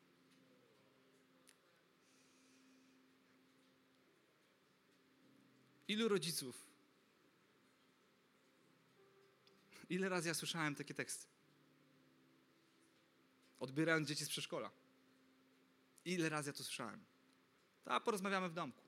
Ilu 5.88 6.10
rodziców, 6.10 6.66
ile 9.90 10.10
razy 10.10 10.28
ja 10.28 10.34
słyszałem 10.34 10.76
takie 10.76 10.94
teksty? 10.94 11.28
Odbierając 13.60 14.08
dzieci 14.08 14.26
z 14.26 14.30
przedszkola. 14.30 14.72
Ile 16.06 16.30
razy 16.30 16.50
ja 16.50 16.54
to 16.54 16.64
słyszałem? 16.64 17.06
A 17.86 18.00
porozmawiamy 18.00 18.50
w 18.50 18.54
domku. 18.54 18.82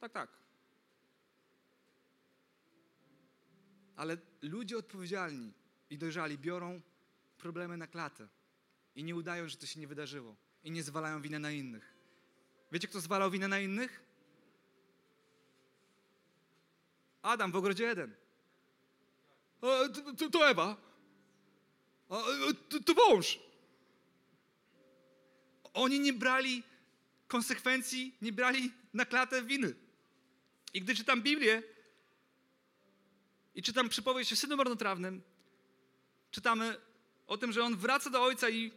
Tak, 0.00 0.12
tak. 0.12 0.41
Ale 4.02 4.16
ludzie 4.42 4.78
odpowiedzialni 4.78 5.52
i 5.90 5.98
dojrzali 5.98 6.38
biorą 6.38 6.80
problemy 7.38 7.76
na 7.76 7.86
klatę 7.86 8.28
i 8.96 9.04
nie 9.04 9.14
udają, 9.16 9.48
że 9.48 9.56
to 9.56 9.66
się 9.66 9.80
nie 9.80 9.86
wydarzyło 9.86 10.36
i 10.64 10.70
nie 10.70 10.82
zwalają 10.82 11.22
winę 11.22 11.38
na 11.38 11.50
innych. 11.50 11.94
Wiecie, 12.72 12.88
kto 12.88 13.00
zwalał 13.00 13.30
winę 13.30 13.48
na 13.48 13.60
innych? 13.60 14.02
Adam 17.22 17.52
w 17.52 17.56
ogrodzie 17.56 17.90
Eden. 17.90 18.14
to, 20.18 20.28
to, 20.30 20.48
Ewa. 20.48 20.76
to, 22.68 22.80
to 22.86 22.94
wąż. 22.94 23.40
Oni 25.74 26.00
nie 26.00 26.12
brali 26.12 26.62
konsekwencji, 27.28 28.16
nie 28.22 28.32
brali 28.32 28.72
na 28.94 29.04
klatę 29.04 29.42
winy. 29.42 29.74
I 30.74 30.80
gdy 30.80 30.94
czytam 30.94 31.22
Biblię 31.22 31.71
i 33.54 33.62
czytam 33.62 33.88
przypowieść 33.88 34.32
o 34.32 34.36
synu 34.36 34.56
marnotrawnym, 34.56 35.22
czytamy 36.30 36.76
o 37.26 37.38
tym, 37.38 37.52
że 37.52 37.64
on 37.64 37.76
wraca 37.76 38.10
do 38.10 38.22
ojca 38.22 38.50
i, 38.50 38.72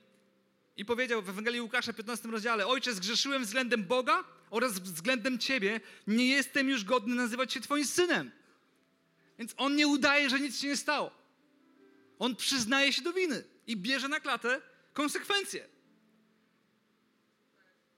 i 0.77 0.85
powiedział 0.85 1.21
w 1.21 1.29
Ewangelii 1.29 1.61
Łukasza 1.61 1.93
15 1.93 2.27
rozdziale: 2.27 2.67
Ojcze, 2.67 2.93
zgrzeszyłem 2.93 3.43
względem 3.43 3.83
Boga 3.83 4.23
oraz 4.49 4.79
względem 4.79 5.39
ciebie, 5.39 5.81
nie 6.07 6.27
jestem 6.27 6.69
już 6.69 6.83
godny 6.83 7.15
nazywać 7.15 7.53
się 7.53 7.61
twoim 7.61 7.85
synem. 7.85 8.31
Więc 9.39 9.53
on 9.57 9.75
nie 9.75 9.87
udaje, 9.87 10.29
że 10.29 10.39
nic 10.39 10.59
się 10.61 10.67
nie 10.67 10.77
stało. 10.77 11.11
On 12.19 12.35
przyznaje 12.35 12.93
się 12.93 13.01
do 13.01 13.13
winy 13.13 13.43
i 13.67 13.77
bierze 13.77 14.07
na 14.07 14.19
klatę 14.19 14.61
konsekwencje. 14.93 15.67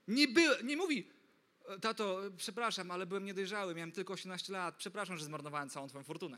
Nie, 0.07 0.27
nie 0.63 0.77
mówi, 0.77 1.07
tato, 1.81 2.21
przepraszam, 2.37 2.91
ale 2.91 3.05
byłem 3.05 3.25
niedojrzały, 3.25 3.75
miałem 3.75 3.91
tylko 3.91 4.13
18 4.13 4.53
lat, 4.53 4.75
przepraszam, 4.75 5.17
że 5.17 5.25
zmarnowałem 5.25 5.69
całą 5.69 5.87
twoją 5.87 6.03
fortunę. 6.03 6.37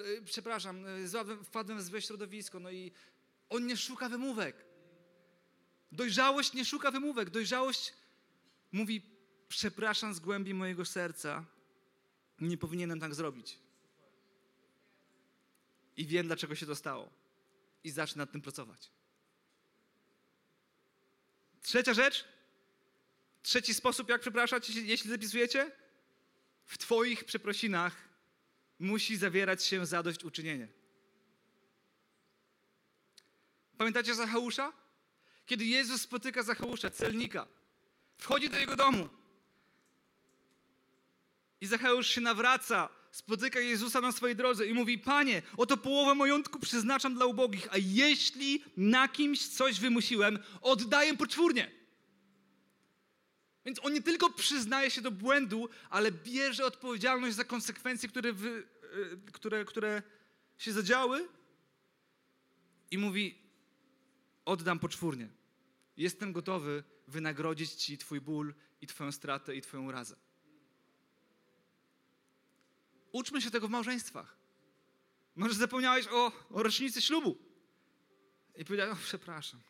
Y, 0.00 0.22
przepraszam, 0.24 0.86
y, 0.86 1.44
wpadłem 1.44 1.78
w 1.78 1.82
złe 1.82 2.02
środowisko, 2.02 2.60
no 2.60 2.70
i 2.70 2.92
on 3.48 3.66
nie 3.66 3.76
szuka 3.76 4.08
wymówek. 4.08 4.56
Dojrzałość 5.92 6.52
nie 6.52 6.64
szuka 6.64 6.90
wymówek. 6.90 7.30
Dojrzałość 7.30 7.92
mówi, 8.72 9.02
przepraszam 9.48 10.14
z 10.14 10.20
głębi 10.20 10.54
mojego 10.54 10.84
serca, 10.84 11.44
nie 12.40 12.58
powinienem 12.58 13.00
tak 13.00 13.14
zrobić. 13.14 13.58
I 15.96 16.06
wiem, 16.06 16.26
dlaczego 16.26 16.54
się 16.54 16.66
to 16.66 16.76
stało. 16.76 17.10
I 17.84 17.90
zacznę 17.90 18.20
nad 18.20 18.32
tym 18.32 18.42
pracować. 18.42 18.90
Trzecia 21.62 21.94
rzecz, 21.94 22.24
trzeci 23.42 23.74
sposób, 23.74 24.08
jak 24.08 24.20
przepraszać, 24.20 24.70
jeśli 24.70 25.10
zapisujecie, 25.10 25.72
w 26.64 26.78
Twoich 26.78 27.24
przeprosinach 27.24 28.05
musi 28.78 29.16
zawierać 29.16 29.64
się 29.64 29.86
zadośćuczynienie. 29.86 30.68
Pamiętacie 33.78 34.14
Zacheusza? 34.14 34.72
Kiedy 35.46 35.64
Jezus 35.64 36.02
spotyka 36.02 36.42
Zacheusza, 36.42 36.90
celnika, 36.90 37.46
wchodzi 38.16 38.50
do 38.50 38.58
jego 38.58 38.76
domu 38.76 39.08
i 41.60 41.66
Zacheusz 41.66 42.06
się 42.06 42.20
nawraca 42.20 42.88
spotyka 43.10 43.60
Jezusa 43.60 44.00
na 44.00 44.12
swojej 44.12 44.36
drodze 44.36 44.66
i 44.66 44.74
mówi: 44.74 44.98
Panie, 44.98 45.42
oto 45.56 45.76
połowę 45.76 46.14
majątku 46.14 46.58
przeznaczam 46.58 47.14
dla 47.14 47.26
ubogich, 47.26 47.68
a 47.70 47.76
jeśli 47.76 48.64
na 48.76 49.08
kimś 49.08 49.48
coś 49.48 49.80
wymusiłem, 49.80 50.38
oddaję 50.62 51.16
poczwórnie. 51.16 51.70
Więc 53.66 53.84
on 53.84 53.92
nie 53.92 54.02
tylko 54.02 54.30
przyznaje 54.30 54.90
się 54.90 55.00
do 55.00 55.10
błędu, 55.10 55.68
ale 55.90 56.12
bierze 56.12 56.64
odpowiedzialność 56.64 57.36
za 57.36 57.44
konsekwencje, 57.44 58.08
które, 58.08 58.32
wy, 58.32 58.68
e, 59.26 59.30
które, 59.32 59.64
które 59.64 60.02
się 60.58 60.72
zadziały 60.72 61.28
i 62.90 62.98
mówi: 62.98 63.38
Oddam 64.44 64.78
poczwórnie. 64.78 65.28
Jestem 65.96 66.32
gotowy 66.32 66.84
wynagrodzić 67.08 67.72
Ci 67.72 67.98
Twój 67.98 68.20
ból 68.20 68.54
i 68.80 68.86
Twoją 68.86 69.12
stratę 69.12 69.56
i 69.56 69.60
Twoją 69.60 69.84
urazę. 69.84 70.16
Uczmy 73.12 73.42
się 73.42 73.50
tego 73.50 73.68
w 73.68 73.70
małżeństwach. 73.70 74.36
Może 75.36 75.54
zapomniałeś 75.54 76.08
o, 76.08 76.32
o 76.50 76.62
rocznicy 76.62 77.02
ślubu. 77.02 77.38
I 78.56 78.64
powiedziałeś, 78.64 78.92
o 78.92 79.02
przepraszam. 79.02 79.60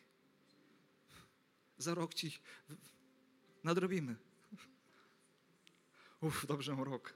Za 1.77 1.93
rok 1.93 2.13
ci 2.13 2.39
nadrobimy. 3.67 4.15
Uff, 6.21 6.45
dobrze 6.45 6.75
mam 6.75 6.83
rok. 6.83 7.13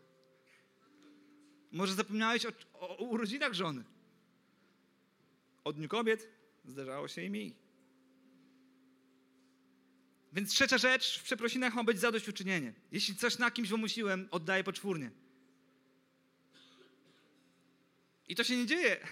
Może 1.72 1.93
zapomniałeś 1.93 2.45
o, 2.45 2.52
o, 2.74 2.97
o 2.97 3.04
urodzinach 3.04 3.54
żony. 3.54 3.84
Od 5.64 5.76
Dniu 5.76 5.89
Kobiet 5.89 6.28
zdarzało 6.66 7.08
się 7.08 7.22
i 7.24 7.30
mi. 7.30 7.56
Więc 10.34 10.49
trzecia 10.52 10.78
rzecz 10.78 11.20
w 11.20 11.24
przeprosinach 11.24 11.74
ma 11.74 11.84
być 11.84 11.99
zadośćuczynienie. 11.99 12.74
Jeśli 12.91 13.16
coś 13.16 13.38
na 13.38 13.52
kimś 13.52 13.70
wymusiłem, 13.70 14.28
oddaję 14.32 14.64
poczwórnie. 14.64 15.12
I 18.28 18.36
to 18.36 18.43
się 18.43 18.58
nie 18.58 18.66
dzieje 18.66 19.08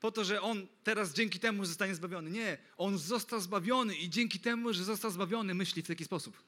po 0.00 0.12
to, 0.12 0.24
że 0.24 0.42
on 0.42 0.66
teraz 0.84 1.12
dzięki 1.12 1.40
temu 1.40 1.64
zostanie 1.64 1.94
zbawiony. 1.94 2.30
Nie, 2.30 2.58
on 2.76 2.98
został 2.98 3.40
zbawiony 3.40 3.96
i 3.96 4.10
dzięki 4.10 4.40
temu, 4.40 4.72
że 4.72 4.84
został 4.84 5.10
zbawiony, 5.10 5.54
myśli 5.54 5.82
w 5.82 5.86
taki 5.86 6.04
sposób. 6.04 6.42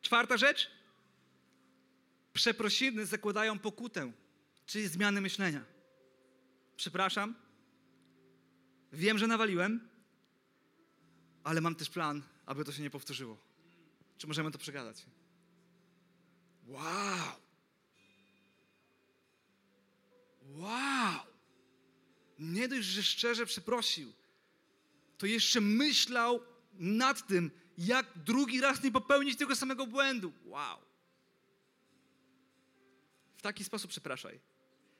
Czwarta 0.00 0.36
rzecz. 0.36 0.70
Przeprosiny 2.32 3.06
zakładają 3.06 3.58
pokutę, 3.58 4.12
czyli 4.66 4.88
zmiany 4.88 5.20
myślenia. 5.20 5.64
Przepraszam, 6.76 7.34
wiem, 8.92 9.18
że 9.18 9.26
nawaliłem, 9.26 9.88
ale 11.44 11.60
mam 11.60 11.74
też 11.74 11.90
plan, 11.90 12.22
aby 12.46 12.64
to 12.64 12.72
się 12.72 12.82
nie 12.82 12.90
powtórzyło. 12.90 13.38
Czy 14.18 14.26
możemy 14.26 14.50
to 14.50 14.58
przegadać? 14.58 15.06
Wow! 16.66 17.47
Wow! 20.56 21.20
Nie 22.38 22.68
dość, 22.68 22.88
że 22.88 23.02
szczerze 23.02 23.46
przeprosił, 23.46 24.12
to 25.18 25.26
jeszcze 25.26 25.60
myślał 25.60 26.40
nad 26.72 27.26
tym, 27.26 27.50
jak 27.78 28.06
drugi 28.16 28.60
raz 28.60 28.82
nie 28.82 28.92
popełnić 28.92 29.38
tego 29.38 29.56
samego 29.56 29.86
błędu. 29.86 30.32
Wow! 30.44 30.78
W 33.36 33.42
taki 33.42 33.64
sposób 33.64 33.90
przepraszaj. 33.90 34.40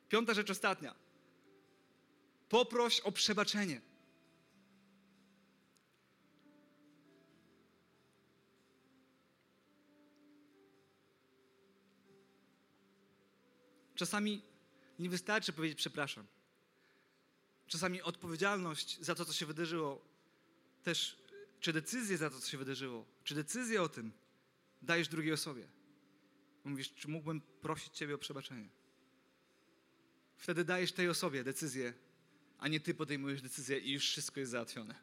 Piąta 0.09 0.35
rzecz 0.35 0.51
ostatnia. 0.51 0.95
Poproś 2.49 3.01
o 3.01 3.13
przebaczenie. 3.13 3.81
Czasami 13.95 14.48
nie 14.99 15.11
wystarczy 15.11 15.53
powiedzieć 15.53 15.79
przepraszam. 15.79 16.27
Czasami 17.67 18.03
odpowiedzialność 18.03 19.01
za 19.01 19.15
to, 19.15 19.25
co 19.25 19.33
się 19.33 19.47
wydarzyło, 19.47 20.05
też 20.83 21.19
czy 21.61 21.73
decyzję 21.73 22.17
za 22.17 22.31
to, 22.31 22.41
co 22.41 22.49
się 22.49 22.59
wydarzyło, 22.59 23.07
czy 23.25 23.35
decyzję 23.35 23.83
o 23.83 23.89
tym 23.89 24.13
dajesz 24.83 25.09
drugiej 25.09 25.33
osobie. 25.33 25.69
Mówisz, 26.65 26.95
czy 26.95 27.09
mógłbym 27.09 27.41
prosić 27.41 27.93
Ciebie 27.93 28.15
o 28.15 28.19
przebaczenie? 28.19 28.69
Wtedy 30.37 30.65
dajesz 30.65 30.93
tej 30.93 31.09
osobie 31.09 31.45
decyzję, 31.45 31.95
a 32.59 32.69
nie 32.69 32.81
Ty 32.81 32.95
podejmujesz 32.95 33.43
decyzję 33.43 33.79
i 33.79 33.93
już 33.93 34.09
wszystko 34.09 34.41
jest 34.41 34.53
załatwione. 34.53 34.95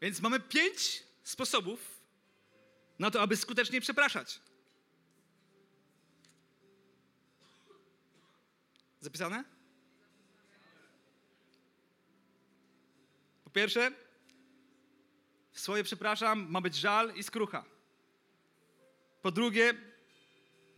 Więc 0.00 0.20
mamy 0.20 0.40
pięć 0.40 1.02
sposobów 1.22 2.00
na 2.98 3.10
to, 3.10 3.22
aby 3.22 3.36
skutecznie 3.36 3.80
przepraszać. 3.80 4.40
Zapisane? 9.00 9.44
Po 13.44 13.50
pierwsze, 13.50 13.92
w 15.52 15.60
swoje 15.60 15.84
przepraszam 15.84 16.50
ma 16.50 16.60
być 16.60 16.74
żal 16.74 17.14
i 17.14 17.22
skrucha. 17.22 17.64
Po 19.22 19.30
drugie, 19.30 19.74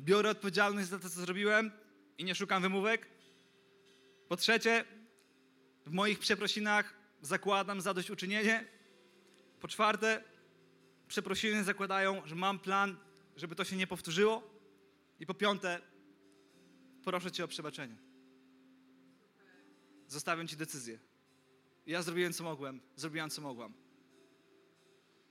biorę 0.00 0.30
odpowiedzialność 0.30 0.88
za 0.88 0.98
to, 0.98 1.10
co 1.10 1.20
zrobiłem 1.20 1.70
i 2.18 2.24
nie 2.24 2.34
szukam 2.34 2.62
wymówek. 2.62 3.06
Po 4.28 4.36
trzecie, 4.36 4.84
w 5.86 5.90
moich 5.90 6.18
przeprosinach 6.18 6.94
zakładam 7.20 7.80
zadośćuczynienie. 7.80 8.64
Po 9.60 9.68
czwarte, 9.68 10.24
przeprosiny 11.08 11.64
zakładają, 11.64 12.22
że 12.24 12.34
mam 12.34 12.58
plan, 12.58 12.96
żeby 13.36 13.54
to 13.54 13.64
się 13.64 13.76
nie 13.76 13.86
powtórzyło. 13.86 14.42
I 15.20 15.26
po 15.26 15.34
piąte, 15.34 15.80
proszę 17.04 17.32
Cię 17.32 17.44
o 17.44 17.48
przebaczenie. 17.48 18.11
Zostawiam 20.12 20.48
Ci 20.48 20.56
decyzję. 20.56 20.98
Ja 21.86 22.02
zrobiłem, 22.02 22.32
co 22.32 22.44
mogłem, 22.44 22.80
zrobiłam, 22.96 23.30
co 23.30 23.42
mogłam. 23.42 23.72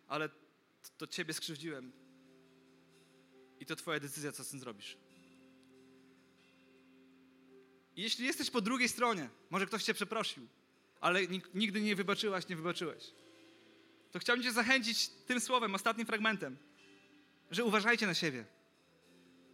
Ale 0.07 0.29
to, 0.97 1.07
Ciebie 1.07 1.33
skrzywdziłem. 1.33 1.91
I 3.59 3.65
to 3.65 3.75
Twoja 3.75 3.99
decyzja, 3.99 4.31
co 4.31 4.43
z 4.43 4.49
tym 4.49 4.59
zrobisz. 4.59 4.97
I 7.95 8.01
jeśli 8.01 8.25
jesteś 8.25 8.49
po 8.49 8.61
drugiej 8.61 8.89
stronie, 8.89 9.29
może 9.49 9.65
ktoś 9.65 9.83
Cię 9.83 9.93
przeprosił, 9.93 10.47
ale 11.01 11.19
nigdy 11.53 11.81
nie 11.81 11.95
wybaczyłaś, 11.95 12.47
nie 12.47 12.55
wybaczyłeś, 12.55 13.11
to 14.11 14.19
chciałbym 14.19 14.43
Cię 14.43 14.51
zachęcić 14.51 15.09
tym 15.09 15.39
słowem, 15.41 15.75
ostatnim 15.75 16.07
fragmentem, 16.07 16.57
że 17.51 17.63
uważajcie 17.63 18.07
na 18.07 18.13
siebie. 18.13 18.45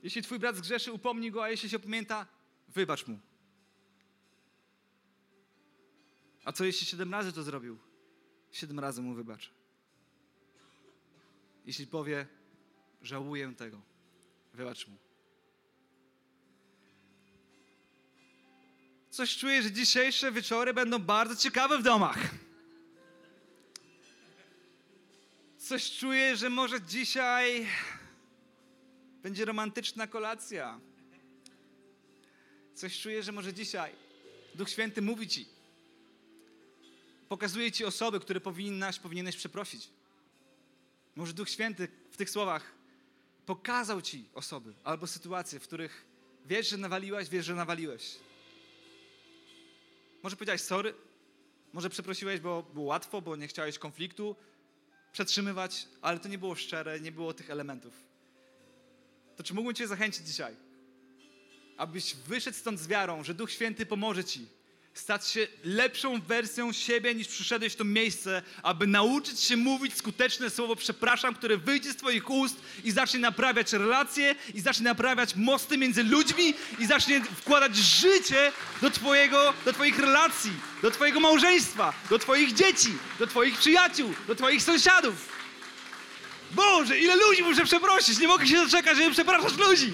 Jeśli 0.04 0.22
Twój 0.22 0.40
brat 0.40 0.56
zgrzeszy, 0.56 0.92
upomnij 0.92 1.32
go, 1.32 1.44
a 1.44 1.50
jeśli 1.50 1.70
się 1.70 1.80
pamięta, 1.80 2.28
wybacz 2.68 3.08
mu. 3.08 3.20
A 6.48 6.52
co 6.52 6.66
jeśli 6.66 6.88
siedem 6.88 7.12
razy 7.12 7.34
to 7.34 7.44
zrobił? 7.44 7.78
Siedem 8.52 8.80
razy 8.80 9.02
mu 9.02 9.14
wybacz. 9.14 9.52
Jeśli 11.66 11.88
powie, 11.88 12.28
żałuję 13.02 13.54
tego, 13.58 13.82
wybacz 14.54 14.88
mu. 14.88 14.98
Coś 19.10 19.38
czuję, 19.38 19.62
że 19.62 19.72
dzisiejsze 19.72 20.32
wieczory 20.32 20.74
będą 20.74 21.00
bardzo 21.00 21.36
ciekawe 21.36 21.78
w 21.78 21.84
domach. 21.84 22.20
Coś 25.58 25.92
czuję, 25.92 26.38
że 26.38 26.50
może 26.50 26.82
dzisiaj 26.82 27.68
będzie 29.24 29.46
romantyczna 29.46 30.08
kolacja. 30.08 30.80
Coś 32.74 33.00
czuję, 33.00 33.24
że 33.24 33.32
może 33.32 33.54
dzisiaj 33.54 33.92
Duch 34.56 34.70
Święty 34.70 35.02
mówi 35.02 35.28
ci, 35.28 35.57
pokazuje 37.30 37.72
ci 37.72 37.86
osoby, 37.86 38.20
które 38.20 38.42
powinnaś, 38.42 39.00
powinieneś 39.00 39.36
przeprosić. 39.36 39.90
Może 41.16 41.34
Duch 41.34 41.50
Święty 41.50 41.88
w 42.12 42.18
tych 42.18 42.30
słowach 42.30 42.72
pokazał 43.46 44.02
ci 44.02 44.26
osoby 44.34 44.74
albo 44.84 45.08
sytuacje, 45.08 45.60
w 45.60 45.64
których 45.64 46.06
wiesz, 46.46 46.70
że 46.70 46.78
nawaliłaś, 46.78 47.30
wiesz, 47.30 47.46
że 47.46 47.56
nawaliłeś. 47.56 48.16
Może 50.24 50.36
powiedziałeś 50.36 50.62
sorry, 50.62 50.94
może 51.74 51.90
przeprosiłeś, 51.90 52.40
bo 52.40 52.64
było 52.64 52.86
łatwo, 52.86 53.22
bo 53.22 53.36
nie 53.36 53.48
chciałeś 53.48 53.80
konfliktu 53.80 54.36
przetrzymywać, 55.12 55.88
ale 56.02 56.20
to 56.20 56.30
nie 56.30 56.38
było 56.38 56.56
szczere, 56.56 57.00
nie 57.00 57.12
było 57.12 57.34
tych 57.34 57.50
elementów. 57.50 57.94
To 59.36 59.44
czy 59.44 59.54
mógłbym 59.54 59.76
Cię 59.76 59.88
zachęcić 59.88 60.28
dzisiaj, 60.28 60.56
abyś 61.78 62.16
wyszedł 62.16 62.58
stąd 62.58 62.80
z 62.80 62.88
wiarą, 62.88 63.24
że 63.24 63.34
Duch 63.34 63.52
Święty 63.52 63.86
pomoże 63.86 64.24
Ci 64.24 64.48
stać 65.00 65.28
się 65.28 65.48
lepszą 65.64 66.22
wersją 66.22 66.74
siebie, 66.74 67.16
niż 67.16 67.28
przyszedłeś 67.28 67.74
w 67.74 67.76
to 67.76 67.84
miejsce, 67.84 68.42
aby 68.64 68.88
nauczyć 68.88 69.40
się 69.40 69.58
mówić 69.58 69.98
skuteczne 69.98 70.50
słowo 70.50 70.76
przepraszam, 70.76 71.36
które 71.36 71.58
wyjdzie 71.58 71.92
z 71.94 71.96
Twoich 71.96 72.30
ust 72.30 72.56
i 72.84 72.92
zacznie 72.92 73.20
naprawiać 73.20 73.74
relacje, 73.74 74.36
i 74.54 74.62
zacznie 74.62 74.84
naprawiać 74.84 75.36
mosty 75.36 75.78
między 75.78 76.04
ludźmi, 76.04 76.54
i 76.80 76.86
zacznie 76.86 77.22
wkładać 77.22 77.76
życie 77.76 78.52
do, 78.82 78.92
twojego, 78.92 79.54
do 79.66 79.74
Twoich 79.74 80.00
relacji, 80.00 80.52
do 80.82 80.92
Twojego 80.92 81.20
małżeństwa, 81.20 81.94
do 82.10 82.20
Twoich 82.20 82.54
dzieci, 82.54 82.94
do 83.20 83.28
Twoich 83.28 83.58
przyjaciół, 83.58 84.14
do 84.28 84.36
Twoich 84.36 84.64
sąsiadów. 84.64 85.30
Boże, 86.52 87.00
ile 87.00 87.16
ludzi 87.16 87.44
muszę 87.44 87.64
przeprosić! 87.66 88.20
Nie 88.20 88.28
mogę 88.28 88.48
się 88.48 88.56
doczekać, 88.56 88.98
żeby 88.98 89.12
przepraszać 89.12 89.58
ludzi! 89.58 89.94